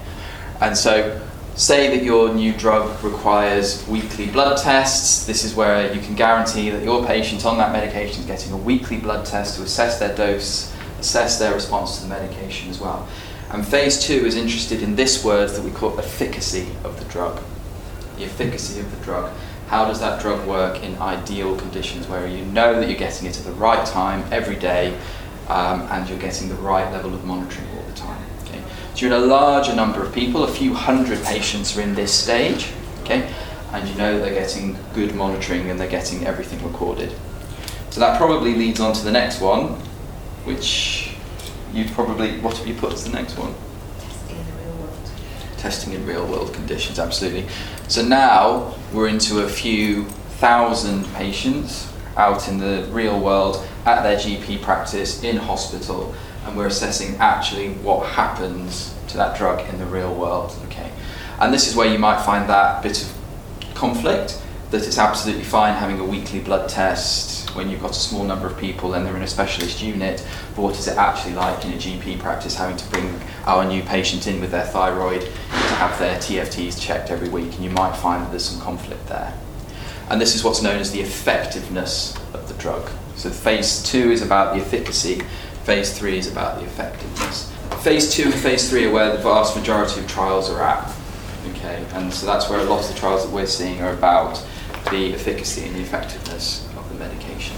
and 0.60 0.76
so 0.76 1.20
say 1.56 1.96
that 1.96 2.04
your 2.04 2.34
new 2.34 2.52
drug 2.52 3.02
requires 3.02 3.86
weekly 3.88 4.26
blood 4.26 4.58
tests. 4.58 5.24
This 5.24 5.42
is 5.42 5.54
where 5.54 5.92
you 5.92 6.00
can 6.02 6.14
guarantee 6.14 6.68
that 6.68 6.84
your 6.84 7.06
patient 7.06 7.46
on 7.46 7.56
that 7.56 7.72
medication 7.72 8.20
is 8.20 8.26
getting 8.26 8.52
a 8.52 8.56
weekly 8.56 8.98
blood 8.98 9.24
test 9.24 9.56
to 9.56 9.62
assess 9.62 9.98
their 9.98 10.14
dose, 10.14 10.70
assess 11.00 11.38
their 11.38 11.54
response 11.54 11.96
to 11.96 12.02
the 12.02 12.08
medication 12.08 12.68
as 12.68 12.78
well. 12.78 13.08
And 13.50 13.66
phase 13.66 14.04
two 14.04 14.26
is 14.26 14.36
interested 14.36 14.82
in 14.82 14.96
this 14.96 15.24
word 15.24 15.48
that 15.50 15.62
we 15.62 15.70
call 15.70 15.98
efficacy 15.98 16.68
of 16.84 16.98
the 16.98 17.06
drug. 17.06 17.40
The 18.18 18.24
efficacy 18.24 18.80
of 18.80 18.90
the 18.90 19.02
drug. 19.02 19.32
How 19.68 19.86
does 19.86 19.98
that 20.00 20.20
drug 20.20 20.46
work 20.46 20.82
in 20.82 20.96
ideal 20.98 21.56
conditions 21.56 22.06
where 22.06 22.26
you 22.26 22.44
know 22.44 22.78
that 22.78 22.86
you're 22.88 22.98
getting 22.98 23.28
it 23.28 23.38
at 23.38 23.46
the 23.46 23.52
right 23.52 23.84
time 23.86 24.24
every 24.30 24.56
day 24.56 24.96
um, 25.48 25.82
and 25.90 26.08
you're 26.08 26.18
getting 26.18 26.48
the 26.48 26.54
right 26.56 26.90
level 26.92 27.14
of 27.14 27.24
monitoring 27.24 27.66
all 29.04 29.10
the 29.10 29.16
time? 29.16 29.16
Okay. 29.16 29.16
So 29.16 29.16
you're 29.16 29.16
in 29.16 29.22
a 29.22 29.26
larger 29.26 29.74
number 29.74 30.02
of 30.02 30.12
people, 30.14 30.44
a 30.44 30.48
few 30.48 30.74
hundred 30.74 31.22
patients 31.24 31.76
are 31.76 31.82
in 31.82 31.94
this 31.94 32.12
stage, 32.12 32.68
okay, 33.02 33.32
and 33.72 33.88
you 33.88 33.94
know 33.96 34.18
they're 34.18 34.34
getting 34.34 34.76
good 34.94 35.14
monitoring 35.14 35.70
and 35.70 35.78
they're 35.78 35.88
getting 35.88 36.26
everything 36.26 36.62
recorded. 36.64 37.12
So 37.90 38.00
that 38.00 38.18
probably 38.18 38.54
leads 38.54 38.80
on 38.80 38.92
to 38.94 39.04
the 39.04 39.12
next 39.12 39.40
one, 39.40 39.68
which 40.44 41.14
you'd 41.72 41.90
probably, 41.92 42.38
what 42.40 42.56
have 42.56 42.66
you 42.66 42.74
put 42.74 42.92
as 42.92 43.04
the 43.04 43.10
next 43.10 43.38
one? 43.38 43.54
testing 45.56 45.94
in 45.94 46.06
real 46.06 46.26
world 46.26 46.54
conditions, 46.54 46.98
absolutely. 46.98 47.46
So 47.88 48.02
now 48.02 48.74
we're 48.92 49.08
into 49.08 49.40
a 49.40 49.48
few 49.48 50.04
thousand 50.38 51.06
patients 51.14 51.92
out 52.16 52.48
in 52.48 52.58
the 52.58 52.86
real 52.92 53.18
world 53.18 53.66
at 53.84 54.02
their 54.02 54.16
GP 54.16 54.62
practice 54.62 55.24
in 55.24 55.36
hospital, 55.36 56.14
and 56.46 56.56
we're 56.56 56.66
assessing 56.66 57.16
actually 57.16 57.70
what 57.74 58.06
happens 58.06 58.94
to 59.08 59.16
that 59.16 59.36
drug 59.36 59.60
in 59.68 59.78
the 59.78 59.86
real 59.86 60.14
world. 60.14 60.56
Okay, 60.66 60.90
and 61.40 61.52
this 61.52 61.68
is 61.68 61.76
where 61.76 61.90
you 61.90 61.98
might 61.98 62.24
find 62.24 62.48
that 62.48 62.82
bit 62.82 63.02
of 63.02 63.12
conflict 63.74 64.40
that 64.70 64.84
it's 64.86 64.98
absolutely 64.98 65.44
fine 65.44 65.74
having 65.74 66.00
a 66.00 66.04
weekly 66.04 66.40
blood 66.40 66.68
test 66.68 67.36
when 67.54 67.70
you've 67.70 67.80
got 67.80 67.92
a 67.92 67.94
small 67.94 68.24
number 68.24 68.46
of 68.46 68.58
people 68.58 68.94
and 68.94 69.06
they're 69.06 69.16
in 69.16 69.22
a 69.22 69.26
specialist 69.26 69.82
unit, 69.82 70.24
but 70.54 70.62
what 70.62 70.78
is 70.78 70.86
it 70.88 70.96
actually 70.96 71.34
like 71.34 71.64
in 71.64 71.72
a 71.72 71.76
GP 71.76 72.18
practice 72.18 72.54
having 72.54 72.76
to 72.76 72.88
bring 72.90 73.18
our 73.46 73.64
new 73.64 73.82
patient 73.82 74.26
in 74.26 74.40
with 74.40 74.50
their 74.50 74.66
thyroid 74.66 75.22
to 75.22 75.74
have 75.76 75.98
their 75.98 76.18
TFTs 76.18 76.80
checked 76.80 77.10
every 77.10 77.28
week? 77.28 77.54
And 77.54 77.64
you 77.64 77.70
might 77.70 77.96
find 77.96 78.22
that 78.24 78.30
there's 78.30 78.44
some 78.44 78.60
conflict 78.60 79.06
there. 79.06 79.32
And 80.10 80.20
this 80.20 80.34
is 80.34 80.44
what's 80.44 80.62
known 80.62 80.78
as 80.78 80.92
the 80.92 81.00
effectiveness 81.00 82.16
of 82.34 82.46
the 82.48 82.54
drug. 82.54 82.90
So 83.16 83.30
phase 83.30 83.82
two 83.82 84.10
is 84.10 84.20
about 84.20 84.54
the 84.54 84.60
efficacy, 84.60 85.22
phase 85.66 85.98
three 85.98 86.16
is 86.16 86.30
about 86.30 86.60
the 86.60 86.64
effectiveness. 86.64 87.52
Phase 87.82 88.14
two 88.14 88.22
and 88.22 88.34
phase 88.34 88.70
three 88.70 88.84
are 88.84 88.92
where 88.92 89.16
the 89.16 89.20
vast 89.20 89.56
majority 89.56 90.00
of 90.00 90.06
trials 90.06 90.48
are 90.48 90.62
at. 90.62 90.94
Okay, 91.50 91.84
and 91.94 92.14
so 92.14 92.24
that's 92.24 92.48
where 92.48 92.60
a 92.60 92.64
lot 92.64 92.84
of 92.84 92.88
the 92.88 92.94
trials 92.94 93.24
that 93.24 93.32
we're 93.34 93.46
seeing 93.46 93.82
are 93.82 93.92
about 93.92 94.40
the 94.92 95.12
efficacy 95.12 95.66
and 95.66 95.74
the 95.74 95.80
effectiveness 95.80 96.64
of 96.76 96.88
the 96.88 96.94
medication. 96.94 97.56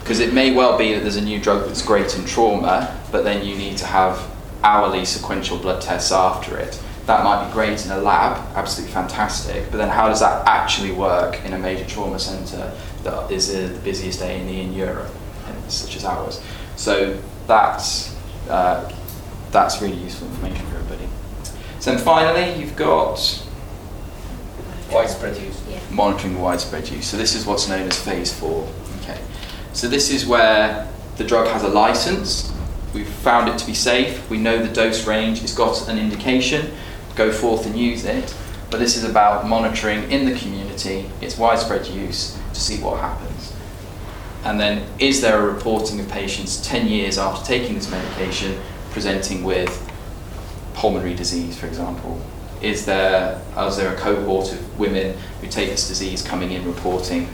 Because 0.00 0.20
it 0.20 0.34
may 0.34 0.54
well 0.54 0.76
be 0.76 0.92
that 0.92 1.00
there's 1.00 1.16
a 1.16 1.24
new 1.24 1.40
drug 1.40 1.66
that's 1.66 1.80
great 1.80 2.18
in 2.18 2.26
trauma, 2.26 2.94
but 3.10 3.24
then 3.24 3.46
you 3.46 3.56
need 3.56 3.78
to 3.78 3.86
have 3.86 4.30
hourly 4.62 5.06
sequential 5.06 5.56
blood 5.56 5.80
tests 5.80 6.12
after 6.12 6.58
it. 6.58 6.78
That 7.06 7.24
might 7.24 7.46
be 7.46 7.52
great 7.54 7.82
in 7.86 7.92
a 7.92 7.98
lab, 7.98 8.46
absolutely 8.56 8.92
fantastic, 8.92 9.70
but 9.70 9.78
then 9.78 9.88
how 9.88 10.08
does 10.08 10.20
that 10.20 10.46
actually 10.46 10.92
work 10.92 11.42
in 11.46 11.54
a 11.54 11.58
major 11.58 11.86
trauma 11.86 12.18
centre 12.18 12.74
that 13.04 13.32
is 13.32 13.54
the 13.54 13.74
busiest 13.78 14.20
A&E 14.20 14.60
in 14.60 14.74
Europe, 14.74 15.10
such 15.68 15.96
as 15.96 16.04
ours? 16.04 16.42
So 16.76 17.18
that's, 17.48 18.14
uh, 18.48 18.92
that's 19.50 19.82
really 19.82 19.96
useful 19.96 20.28
information 20.28 20.64
for 20.66 20.76
everybody. 20.76 21.08
So 21.80 21.90
then 21.90 21.98
finally, 21.98 22.60
you've 22.60 22.76
got 22.76 23.44
Widespread 24.92 25.36
use. 25.36 25.60
monitoring 25.90 26.40
widespread 26.40 26.88
use. 26.88 27.06
So 27.06 27.16
this 27.16 27.34
is 27.34 27.44
what's 27.44 27.68
known 27.68 27.86
as 27.88 28.00
phase 28.02 28.32
four. 28.32 28.66
Okay. 29.02 29.20
So 29.72 29.88
this 29.88 30.10
is 30.10 30.26
where 30.26 30.88
the 31.16 31.24
drug 31.24 31.46
has 31.48 31.62
a 31.62 31.68
license. 31.68 32.52
We've 32.94 33.08
found 33.08 33.48
it 33.48 33.58
to 33.58 33.66
be 33.66 33.74
safe. 33.74 34.28
We 34.30 34.38
know 34.38 34.62
the 34.62 34.72
dose 34.72 35.06
range. 35.06 35.42
It's 35.42 35.54
got 35.54 35.88
an 35.88 35.98
indication. 35.98 36.72
Go 37.16 37.30
forth 37.32 37.66
and 37.66 37.78
use 37.78 38.04
it. 38.04 38.34
But 38.70 38.80
this 38.80 38.96
is 38.96 39.04
about 39.04 39.46
monitoring 39.46 40.10
in 40.10 40.24
the 40.24 40.38
community, 40.38 41.10
its 41.20 41.38
widespread 41.38 41.86
use 41.86 42.38
to 42.52 42.60
see 42.60 42.82
what 42.82 43.00
happens. 43.00 43.27
And 44.44 44.58
then 44.58 44.86
is 44.98 45.20
there 45.20 45.38
a 45.38 45.52
reporting 45.52 46.00
of 46.00 46.08
patients 46.08 46.66
10 46.66 46.86
years 46.86 47.18
after 47.18 47.44
taking 47.44 47.74
this 47.74 47.90
medication 47.90 48.58
presenting 48.90 49.44
with 49.44 49.84
pulmonary 50.74 51.14
disease, 51.14 51.58
for 51.58 51.66
example? 51.66 52.20
Is 52.62 52.86
there, 52.86 53.40
is 53.58 53.76
there 53.76 53.94
a 53.94 53.96
cohort 53.96 54.52
of 54.52 54.78
women 54.78 55.16
who 55.40 55.48
take 55.48 55.68
this 55.68 55.88
disease 55.88 56.22
coming 56.22 56.52
in 56.52 56.64
reporting 56.64 57.28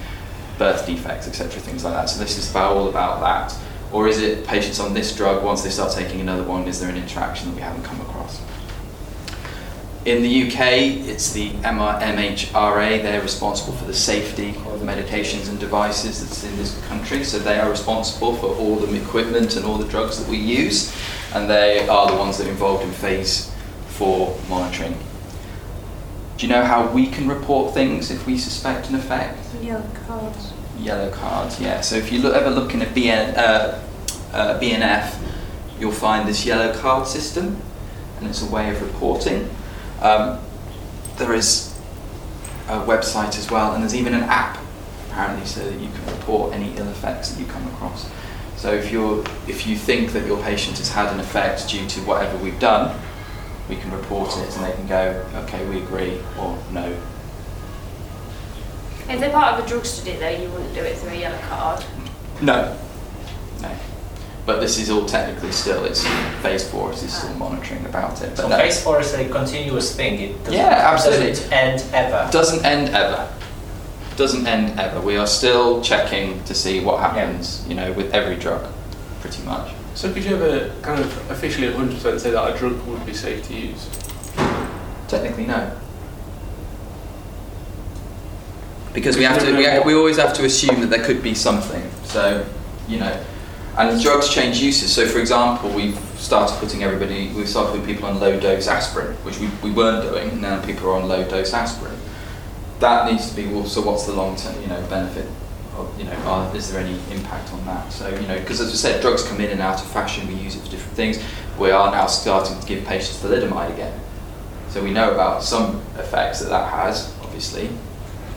birth 0.59 0.87
defects, 0.87 1.27
etc., 1.29 1.61
things 1.61 1.85
like 1.85 1.95
that? 1.95 2.09
So 2.09 2.19
this 2.21 2.39
is 2.39 2.51
about, 2.51 2.77
all 2.77 2.89
about 2.89 3.21
that. 3.21 3.57
Or 3.93 4.09
is 4.09 4.21
it 4.21 4.47
patients 4.47 4.81
on 4.81 4.93
this 4.93 5.15
drug, 5.15 5.45
once 5.45 5.63
they 5.63 5.71
start 5.71 5.93
taking 5.93 6.21
another 6.21 6.43
one, 6.43 6.67
is 6.67 6.81
there 6.81 6.91
an 6.91 6.97
interaction 6.97 7.49
that 7.51 7.55
we 7.55 7.63
haven't 7.63 7.85
come 7.85 8.01
across? 8.01 8.43
In 10.05 10.23
the 10.23 10.43
UK, 10.47 11.09
it's 11.09 11.33
the 11.33 11.51
MHRA, 11.51 13.03
they're 13.03 13.23
responsible 13.23 13.73
for 13.73 13.87
the 13.87 13.95
safety 13.95 14.53
medications 14.85 15.49
and 15.49 15.59
devices 15.59 16.21
that's 16.21 16.45
in 16.45 16.57
this 16.57 16.79
country. 16.87 17.25
So 17.25 17.39
they 17.39 17.59
are 17.59 17.71
responsible 17.71 18.37
for 18.37 18.47
all 18.47 18.77
the 18.77 18.95
equipment 19.01 19.57
and 19.57 19.65
all 19.65 19.79
the 19.79 19.89
drugs 19.89 20.19
that 20.19 20.29
we 20.29 20.37
use, 20.37 20.95
and 21.35 21.49
they 21.49 21.87
are 21.89 22.07
the 22.11 22.17
ones 22.17 22.39
that 22.39 22.47
are 22.47 22.51
involved 22.51 22.85
in 22.85 22.91
phase 22.91 23.51
four 23.89 24.39
monitoring. 24.49 24.99
Do 26.37 26.47
you 26.47 26.53
know 26.53 26.65
how 26.65 26.89
we 26.89 27.07
can 27.07 27.29
report 27.29 27.75
things 27.75 28.11
if 28.11 28.27
we 28.27 28.39
suspect 28.39 28.89
an 28.89 28.97
effect? 28.97 29.39
Yellow 29.63 29.89
cards. 30.07 30.53
Yellow 30.79 31.11
cards, 31.13 31.61
yeah. 31.61 31.81
So 31.81 31.97
if 31.97 32.11
you 32.11 32.21
look, 32.21 32.35
ever 32.35 32.51
look 32.51 32.75
in 32.75 32.83
a 32.83 32.87
BN, 32.87 33.37
uh, 33.39 33.81
uh, 34.33 34.59
BNF, 34.59 35.17
you'll 35.79 35.93
find 35.93 36.29
this 36.29 36.45
yellow 36.45 36.75
card 36.75 37.07
system, 37.07 37.61
and 38.19 38.29
it's 38.29 38.43
a 38.43 38.47
way 38.47 38.71
of 38.71 38.83
reporting. 38.83 39.49
Um, 40.01 40.41
there 41.19 41.33
is 41.33 41.73
a 42.67 42.79
website 42.79 43.39
as 43.39 43.51
well, 43.51 43.73
and 43.73 43.83
there's 43.83 43.95
even 43.95 44.15
an 44.15 44.25
app 44.25 44.59
apparently 45.15 45.47
so 45.47 45.61
that 45.65 45.79
you 45.81 45.89
can 45.89 46.07
report 46.07 46.53
any 46.53 46.77
ill 46.77 46.89
effects 46.89 47.31
that 47.31 47.41
you 47.41 47.47
come 47.47 47.65
across. 47.69 48.11
So 48.57 48.73
if 48.73 48.91
you're 48.91 49.21
if 49.47 49.67
you 49.67 49.77
think 49.77 50.13
that 50.13 50.27
your 50.27 50.43
patient 50.43 50.79
has 50.79 50.91
had 50.91 51.13
an 51.13 51.21
effect 51.21 51.69
due 51.69 51.87
to 51.87 52.01
whatever 52.01 52.37
we've 52.39 52.59
done, 52.59 52.99
we 53.69 53.77
can 53.77 53.93
report 53.93 54.31
it 54.39 54.57
and 54.57 54.65
they 54.65 54.73
can 54.73 54.87
go, 54.89 55.25
okay, 55.45 55.65
we 55.69 55.79
agree 55.79 56.19
or 56.39 56.59
no. 56.73 56.97
If 59.09 59.21
they're 59.21 59.31
part 59.31 59.59
of 59.59 59.65
a 59.65 59.69
drug 59.69 59.85
study 59.85 60.17
though, 60.17 60.29
you 60.31 60.49
wouldn't 60.51 60.75
do 60.75 60.81
it 60.81 60.97
through 60.99 61.11
a 61.11 61.17
yellow 61.17 61.39
card. 61.43 61.85
No. 62.41 62.77
No. 63.61 63.71
But 64.47 64.61
this 64.61 64.79
is 64.79 64.91
all 64.91 65.07
technically 65.07 65.53
still, 65.53 65.85
it's 65.85 66.05
phase 66.43 66.69
four, 66.69 66.93
it 66.93 67.03
is 67.03 67.15
still 67.15 67.35
monitoring 67.35 67.85
about 67.87 68.21
it. 68.21 68.31
But 68.31 68.37
So 68.37 68.49
no, 68.49 68.57
phase 68.59 68.83
four 68.83 69.01
is 69.01 69.15
a 69.15 69.29
continuous 69.29 69.95
thing. 69.95 70.21
It 70.21 70.39
doesn't, 70.41 70.53
Yeah, 70.55 70.91
absolutely. 70.93 71.29
doesn't 71.31 71.53
end 71.53 71.85
ever. 71.95 72.29
doesn't 72.31 72.65
end 72.65 72.89
ever. 72.91 73.34
Doesn't 74.17 74.47
end 74.47 74.79
ever. 74.79 75.01
We 75.01 75.17
are 75.17 75.27
still 75.27 75.83
checking 75.83 76.43
to 76.45 76.55
see 76.55 76.81
what 76.81 77.01
happens, 77.01 77.67
you 77.69 77.75
know, 77.75 77.93
with 77.93 78.15
every 78.15 78.37
drug, 78.37 78.73
pretty 79.21 79.43
much. 79.43 79.73
So 79.95 80.13
could 80.13 80.25
you 80.25 80.37
ever 80.37 80.73
kind 80.83 81.01
of 81.01 81.31
officially 81.31 81.69
100% 81.69 82.21
say 82.21 82.31
that 82.31 82.55
a 82.55 82.59
drug 82.59 82.81
would 82.87 83.05
be 83.07 83.15
safe 83.15 83.47
to 83.49 83.55
use? 83.55 83.89
Technically, 85.09 85.47
no. 85.47 85.77
Because 88.93 89.17
we 89.17 89.25
have 89.25 89.41
to, 89.41 89.57
we, 89.57 89.67
we 89.81 89.95
always 89.95 90.17
have 90.19 90.33
to 90.35 90.45
assume 90.45 90.81
that 90.81 90.91
there 90.91 91.05
could 91.05 91.23
be 91.23 91.35
something. 91.35 91.83
So, 92.05 92.47
you 92.89 92.99
know, 92.99 93.25
and 93.77 94.01
drugs 94.01 94.33
change 94.33 94.61
uses. 94.61 94.93
So, 94.93 95.07
for 95.07 95.19
example, 95.19 95.71
we've 95.71 95.99
started 96.17 96.57
putting 96.59 96.85
everybody, 96.85 97.33
we've 97.33 97.49
started 97.49 97.73
putting 97.73 97.87
people 97.87 98.09
on 98.09 98.21
low 98.21 98.39
dose 98.39 98.69
aspirin, 98.69 99.17
which 99.25 99.39
we, 99.41 99.49
we 99.63 99.73
weren't 99.73 100.09
doing. 100.09 100.31
and 100.31 100.43
Now 100.43 100.65
people 100.65 100.91
are 100.91 101.01
on 101.01 101.09
low 101.09 101.29
dose 101.29 101.53
aspirin. 101.53 101.97
That 102.81 103.11
needs 103.11 103.31
to 103.31 103.37
be 103.37 103.47
well, 103.47 103.65
so 103.65 103.81
what's 103.83 104.05
the 104.07 104.13
long 104.13 104.37
term, 104.37 104.61
you 104.61 104.67
know, 104.67 104.81
benefit? 104.89 105.27
Of, 105.77 105.99
you 105.99 106.05
know, 106.05 106.17
are, 106.27 106.55
is 106.55 106.71
there 106.71 106.81
any 106.81 106.99
impact 107.11 107.53
on 107.53 107.65
that? 107.67 107.93
So, 107.93 108.09
you 108.09 108.27
know, 108.29 108.39
because 108.39 108.61
as 108.61 108.71
I 108.71 108.77
said, 108.77 109.01
drugs 109.03 109.27
come 109.27 109.41
in 109.41 109.51
and 109.51 109.61
out 109.61 109.81
of 109.81 109.87
fashion. 109.89 110.27
We 110.29 110.35
use 110.35 110.55
it 110.55 110.63
for 110.63 110.71
different 110.71 110.95
things. 110.95 111.23
We 111.59 111.71
are 111.71 111.91
now 111.91 112.07
starting 112.07 112.59
to 112.61 112.67
give 112.67 112.85
patients 112.85 113.23
thalidomide 113.23 113.73
again. 113.73 114.01
So 114.69 114.83
we 114.83 114.93
know 114.93 115.13
about 115.13 115.43
some 115.43 115.81
effects 115.99 116.41
that 116.41 116.49
that 116.51 116.71
has, 116.71 117.15
obviously, 117.23 117.71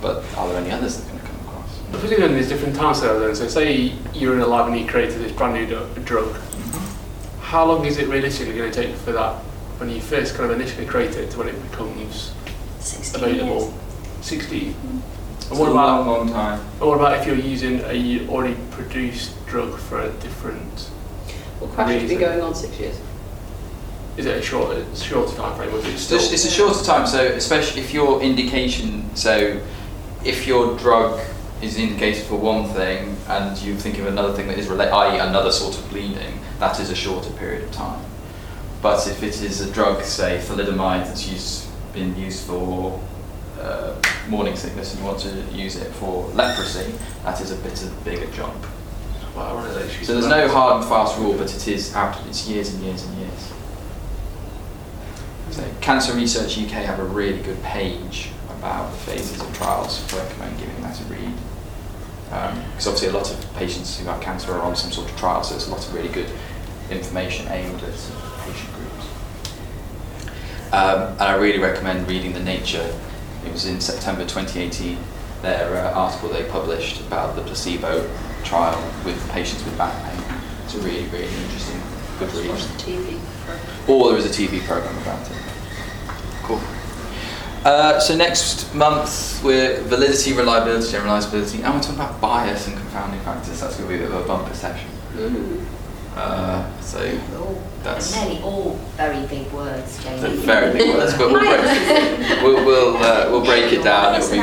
but 0.02 0.24
are 0.36 0.48
there 0.50 0.58
any 0.58 0.72
others 0.72 0.98
that 0.98 1.06
are 1.06 1.10
going 1.10 1.20
to 1.20 1.28
come 1.28 1.40
across? 1.48 1.80
But 1.92 2.02
particularly 2.02 2.34
on 2.34 2.40
these 2.40 2.50
different 2.50 2.76
timescales 2.76 3.20
then, 3.20 3.36
so 3.36 3.48
say 3.48 3.94
you're 4.14 4.36
in 4.36 4.42
a 4.42 4.48
lab 4.48 4.68
and 4.68 4.80
you 4.80 4.88
created 4.88 5.20
this 5.20 5.32
brand 5.32 5.56
new 5.56 5.66
do- 5.66 6.02
drug, 6.04 6.28
mm-hmm. 6.28 7.42
how 7.42 7.66
long 7.66 7.86
is 7.86 7.98
it 7.98 8.08
realistically 8.08 8.56
going 8.56 8.72
to 8.72 8.84
take 8.84 8.96
for 8.98 9.12
that, 9.14 9.36
when 9.80 9.90
you 9.90 10.00
first 10.00 10.36
kind 10.36 10.52
of 10.52 10.60
initially 10.60 10.86
create 10.86 11.16
it, 11.16 11.32
to 11.32 11.40
when 11.40 11.48
it 11.48 11.72
becomes 11.72 12.34
available? 13.16 13.62
years. 13.62 13.74
60. 14.28 14.76
It's 15.38 15.50
And 15.50 15.60
what 15.60 15.70
a 15.70 15.72
about, 15.72 16.06
long, 16.06 16.18
long 16.18 16.30
time. 16.30 16.60
what 16.80 16.96
about 16.96 17.18
if 17.20 17.26
you're 17.26 17.36
using 17.38 17.80
a 17.86 18.28
already 18.28 18.58
produced 18.72 19.32
drug 19.48 19.78
for 19.80 20.02
a 20.02 20.10
different, 20.26 20.90
Well, 21.62 21.70
crash 21.70 21.92
should 21.92 22.02
be 22.10 22.16
Reason. 22.16 22.20
going 22.20 22.42
on 22.42 22.54
six 22.54 22.78
years. 22.80 22.98
is 24.18 24.26
it 24.26 24.36
a 24.38 24.42
shorter, 24.42 24.84
shorter 24.96 25.34
time 25.38 25.56
frame 25.56 25.74
or 25.74 25.78
is 25.78 25.86
it 25.86 25.94
It's, 25.94 26.02
still? 26.04 26.20
a- 26.20 26.34
it's 26.34 26.44
a 26.46 26.50
shorter 26.50 26.84
time, 26.84 27.06
so 27.08 27.24
especially 27.24 27.82
if 27.82 27.94
your 27.94 28.20
indication, 28.22 29.10
so 29.16 29.58
if 30.26 30.46
your 30.48 30.76
drug 30.78 31.20
is 31.62 31.78
indicated 31.78 32.24
for 32.24 32.36
one 32.36 32.66
thing 32.74 33.16
and 33.30 33.58
you 33.60 33.76
think 33.76 33.98
of 34.00 34.08
another 34.08 34.34
thing 34.34 34.48
that 34.48 34.58
is 34.60 34.68
related, 34.68 34.92
i.e. 34.94 35.20
another 35.20 35.52
sort 35.52 35.78
of 35.78 35.88
bleeding, 35.90 36.40
that 36.60 36.80
is 36.80 36.90
a 36.90 36.96
shorter 36.96 37.30
period 37.32 37.64
of 37.64 37.72
time. 37.72 38.00
But 38.82 39.08
if 39.08 39.24
it 39.24 39.40
is 39.42 39.62
a 39.62 39.72
drug, 39.72 40.04
say 40.04 40.42
thalidomide, 40.44 41.06
that's 41.06 41.28
used, 41.30 41.66
been 41.94 42.18
used 42.18 42.44
for 42.46 43.00
uh, 43.60 44.02
morning 44.28 44.56
sickness 44.56 44.94
and 44.94 45.02
you 45.02 45.08
want 45.08 45.20
to 45.20 45.30
use 45.54 45.76
it 45.76 45.92
for 45.94 46.28
leprosy, 46.30 46.94
that 47.24 47.42
is 47.42 47.52
a 47.52 47.56
bit 47.58 47.82
of 47.84 47.98
a 47.98 48.04
bigger 48.04 48.32
jump. 48.32 48.66
Well, 49.36 49.58
I 49.58 49.64
run 49.64 49.90
So 50.04 50.14
there's 50.14 50.28
no 50.28 50.48
hard 50.48 50.82
and 50.82 50.90
fast 50.90 51.18
rule, 51.20 51.38
but 51.38 51.54
it 51.54 51.68
is 51.68 51.94
out, 51.96 52.18
it's 52.28 52.48
years 52.48 52.74
and 52.74 52.84
years 52.84 53.04
and 53.04 53.18
years. 53.20 53.54
So 55.52 55.64
Cancer 55.82 56.14
Research 56.14 56.58
UK 56.58 56.72
have 56.86 57.00
a 57.00 57.06
really 57.06 57.42
good 57.42 57.62
page 57.64 58.30
about 58.50 58.92
the 58.92 58.98
phases 58.98 59.40
of 59.42 59.56
trials. 59.58 60.14
I 60.14 60.24
recommend 60.24 60.60
giving 60.60 60.82
that 60.82 61.00
a 61.00 61.04
read. 61.06 61.34
Because 62.26 62.88
obviously 62.88 63.08
a 63.08 63.14
lot 63.14 63.32
of 63.32 63.54
patients 63.56 63.98
who 63.98 64.06
have 64.06 64.22
cancer 64.22 64.52
are 64.52 64.62
on 64.62 64.76
some 64.76 64.92
sort 64.92 65.10
of 65.10 65.18
trial, 65.18 65.44
so 65.44 65.56
it's 65.56 65.68
a 65.68 65.72
lot 65.72 65.86
of 65.86 65.94
really 65.94 66.10
good 66.10 66.30
information 66.90 67.48
aimed 67.50 67.82
at 67.84 67.94
patient 68.46 68.74
groups. 68.74 69.08
Um, 70.74 71.12
and 71.12 71.22
I 71.22 71.36
really 71.36 71.60
recommend 71.60 72.08
reading 72.08 72.34
the 72.34 72.42
Nature. 72.42 72.94
Was 73.58 73.66
in 73.66 73.82
September 73.82 74.22
2018. 74.22 75.00
Their 75.42 75.78
uh, 75.78 75.92
article 75.92 76.30
they 76.30 76.44
published 76.44 77.02
about 77.02 77.36
the 77.36 77.42
placebo 77.42 78.08
trial 78.44 78.80
with 79.04 79.18
patients 79.32 79.66
with 79.66 79.76
back 79.80 79.96
pain. 80.04 80.40
It's 80.64 80.76
a 80.76 80.78
really, 80.78 81.06
really 81.06 81.26
interesting, 81.26 81.82
good 82.20 82.32
read. 82.36 82.52
TV. 82.78 83.20
Or 83.90 84.10
there 84.10 84.20
is 84.20 84.28
a 84.28 84.30
TV 84.30 84.64
program 84.68 84.96
about 85.00 85.26
it. 85.26 85.38
Cool. 86.44 86.62
Uh, 87.66 88.00
so 88.00 88.16
next 88.16 88.76
month 88.76 89.42
we're 89.44 89.82
validity, 89.86 90.34
reliability, 90.34 90.96
generalizability, 90.96 91.64
and 91.64 91.74
we're 91.74 91.82
talking 91.82 91.96
about 91.96 92.22
bias 92.22 92.68
and 92.68 92.78
confounding 92.78 93.20
factors. 93.22 93.60
That's 93.60 93.76
going 93.78 93.90
to 93.90 93.98
be 93.98 94.04
a 94.04 94.08
bit 94.08 94.16
of 94.16 94.24
a 94.24 94.28
bumper 94.28 94.54
session. 94.54 94.92
Mm. 95.16 95.66
Uh, 96.18 96.64
so 96.82 97.00
Oh, 97.36 97.56
That's- 97.84 98.12
they're 98.14 98.26
nearly 98.26 98.42
all 98.42 98.80
very 98.98 99.26
big 99.28 99.52
words, 99.52 100.04
Jamie. 100.04 100.20
they're 100.20 100.30
very 100.32 100.74
big 100.74 100.96
words, 100.96 101.14
but 101.18 101.30
we'll 101.32 101.40
break, 101.40 101.62
we'll, 102.44 102.66
we'll, 102.66 102.98
uh, 102.98 103.28
we'll 103.30 103.46
break 103.46 103.72
it 103.72 103.84
down. 103.84 104.16
It'll 104.16 104.32
be 104.32 104.40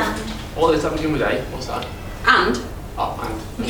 What 0.55 0.71
does 0.71 0.83
that 0.83 0.93
begin 0.93 1.11
with 1.11 1.21
A? 1.21 1.41
What's 1.51 1.67
that? 1.67 1.85
And 2.27 2.59
Oh, 2.97 3.19
and. 3.59 3.65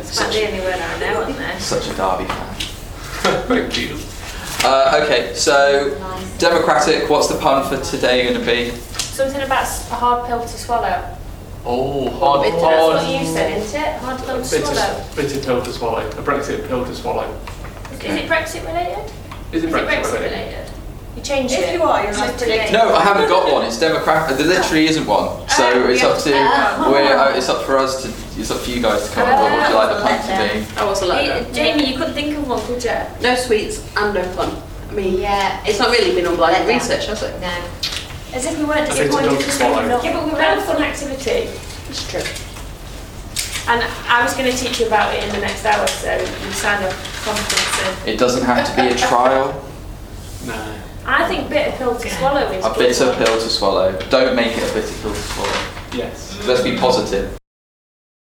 It's 0.00 0.20
about 0.20 0.32
the 0.32 0.46
only 0.46 0.60
word 0.60 0.74
I 0.74 0.98
know, 1.00 1.22
isn't 1.22 1.36
there? 1.36 1.58
such 1.60 1.86
a 1.88 1.94
Derby 1.94 2.24
fan. 2.26 2.54
Thank 3.48 3.76
you. 3.78 3.96
Uh, 4.62 5.00
okay, 5.04 5.34
so 5.34 5.96
Nice. 5.98 6.38
democratic. 6.38 7.08
What's 7.10 7.26
the 7.28 7.38
pun 7.38 7.68
for 7.68 7.82
today 7.84 8.22
going 8.24 8.38
to 8.38 8.46
be? 8.46 8.70
Something 8.70 9.42
about 9.42 9.62
s- 9.62 9.90
a 9.90 9.94
hard 9.94 10.26
pill 10.28 10.40
to 10.40 10.48
swallow. 10.48 11.02
Oh, 11.64 12.08
hard, 12.18 12.42
Bitter. 12.44 12.56
That's 12.56 12.64
hard. 12.64 12.94
what 12.96 13.20
you 13.20 13.26
said, 13.26 13.58
isn't 13.58 13.80
it? 13.80 13.96
Hard 14.00 14.18
pill 14.22 14.42
to 14.42 14.50
bitter, 14.50 14.64
swallow. 14.66 15.04
bitter 15.14 15.40
pill 15.40 15.62
to 15.62 15.72
swallow. 15.72 16.08
A 16.08 16.22
Brexit 16.22 16.66
pill 16.68 16.84
to 16.86 16.94
swallow. 16.94 17.28
Is 17.92 18.00
it 18.04 18.28
Brexit 18.30 18.64
related? 18.66 19.12
Is 19.52 19.64
it 19.64 19.64
Is 19.64 19.64
it 19.64 19.70
Brexit, 19.70 19.88
Brexit 19.88 20.12
related? 20.14 20.30
related? 20.32 20.66
You 21.16 21.22
changed 21.22 21.52
it. 21.54 21.60
If 21.60 21.68
it. 21.70 21.74
you 21.74 21.82
are, 21.82 22.02
you're 22.04 22.14
So 22.14 22.24
not 22.26 22.38
predicting. 22.38 22.72
No, 22.72 22.94
I 22.94 23.02
haven't 23.02 23.28
got 23.28 23.52
one. 23.52 23.66
It's 23.66 23.78
democratic. 23.78 24.38
There 24.38 24.46
literally 24.46 24.86
isn't 24.86 25.06
one. 25.06 25.46
So 25.50 25.70
Oh, 25.70 25.88
it's 25.90 26.02
yeah. 26.02 26.08
up 26.08 26.18
to 26.22 26.30
Oh. 26.32 26.92
we're, 26.92 27.16
uh, 27.16 27.36
it's 27.36 27.48
up 27.48 27.64
for 27.66 27.76
us 27.78 28.02
to. 28.04 28.08
It's 28.40 28.50
up 28.50 28.58
for 28.60 28.70
you 28.70 28.80
guys 28.80 29.06
to 29.08 29.14
come 29.14 29.28
up. 29.28 29.40
What 29.42 29.52
would 29.52 29.68
you 29.68 29.74
like 29.74 29.96
the 29.96 30.02
pun 30.02 30.20
to 30.20 30.64
be? 30.64 30.80
I 30.80 30.84
was 30.86 31.02
a 31.02 31.14
Hey, 31.14 31.28
letter. 31.28 31.52
Jamie, 31.52 31.90
you 31.92 31.98
couldn't 31.98 32.14
think 32.14 32.38
of 32.38 32.48
one, 32.48 32.64
could 32.64 32.82
you? 32.82 32.96
No 33.20 33.34
sweets 33.34 33.84
and 33.96 34.14
no 34.14 34.22
fun. 34.32 34.56
I 34.88 34.92
mean, 34.94 35.20
Yeah. 35.20 35.60
it's 35.66 35.78
not 35.78 35.90
really 35.90 36.14
been 36.14 36.26
on 36.26 36.36
blind 36.36 36.64
Let 36.64 36.74
research, 36.74 37.06
has 37.06 37.22
it? 37.22 37.38
No. 37.40 37.48
As 38.32 38.46
if 38.46 38.56
we 38.58 38.64
weren't 38.64 38.88
I 38.88 38.94
think 38.94 39.06
it's 39.06 39.16
disappointed 39.16 39.28
dog 39.28 39.38
because 39.38 39.58
we're 39.60 39.88
not. 39.88 40.04
Yeah, 40.04 40.12
but 40.12 40.24
we 40.32 40.38
ran 40.38 40.58
a 40.58 40.60
fun 40.62 40.82
activity. 40.82 41.50
It's 41.88 42.08
true. 42.08 42.22
And 43.68 43.82
I 44.08 44.22
was 44.22 44.34
going 44.34 44.50
to 44.50 44.56
teach 44.56 44.80
you 44.80 44.86
about 44.86 45.14
it 45.14 45.22
in 45.24 45.30
the 45.30 45.40
next 45.40 45.64
hour, 45.64 45.86
so 45.86 46.16
you 46.16 46.52
sign 46.52 46.82
up 46.82 46.92
confidence. 47.22 48.06
It 48.06 48.18
doesn't 48.18 48.44
have 48.44 48.66
to 48.68 48.82
be 48.82 48.88
a 48.88 48.96
trial. 48.96 49.64
No. 50.46 50.80
I 51.04 51.28
think 51.28 51.50
bitter 51.50 51.76
pill 51.76 51.98
to 51.98 52.08
swallow 52.08 52.50
is 52.50 52.64
A 52.64 52.68
good 52.70 52.78
bitter 52.78 53.12
pill 53.16 53.38
to 53.38 53.48
swallow. 53.50 53.92
Don't 54.08 54.34
make 54.34 54.56
it 54.56 54.70
a 54.70 54.72
bitter 54.72 54.94
pill 55.02 55.12
to 55.12 55.20
swallow. 55.20 55.66
Yes. 55.92 56.46
Let's 56.46 56.62
be 56.62 56.78
positive. 56.78 57.39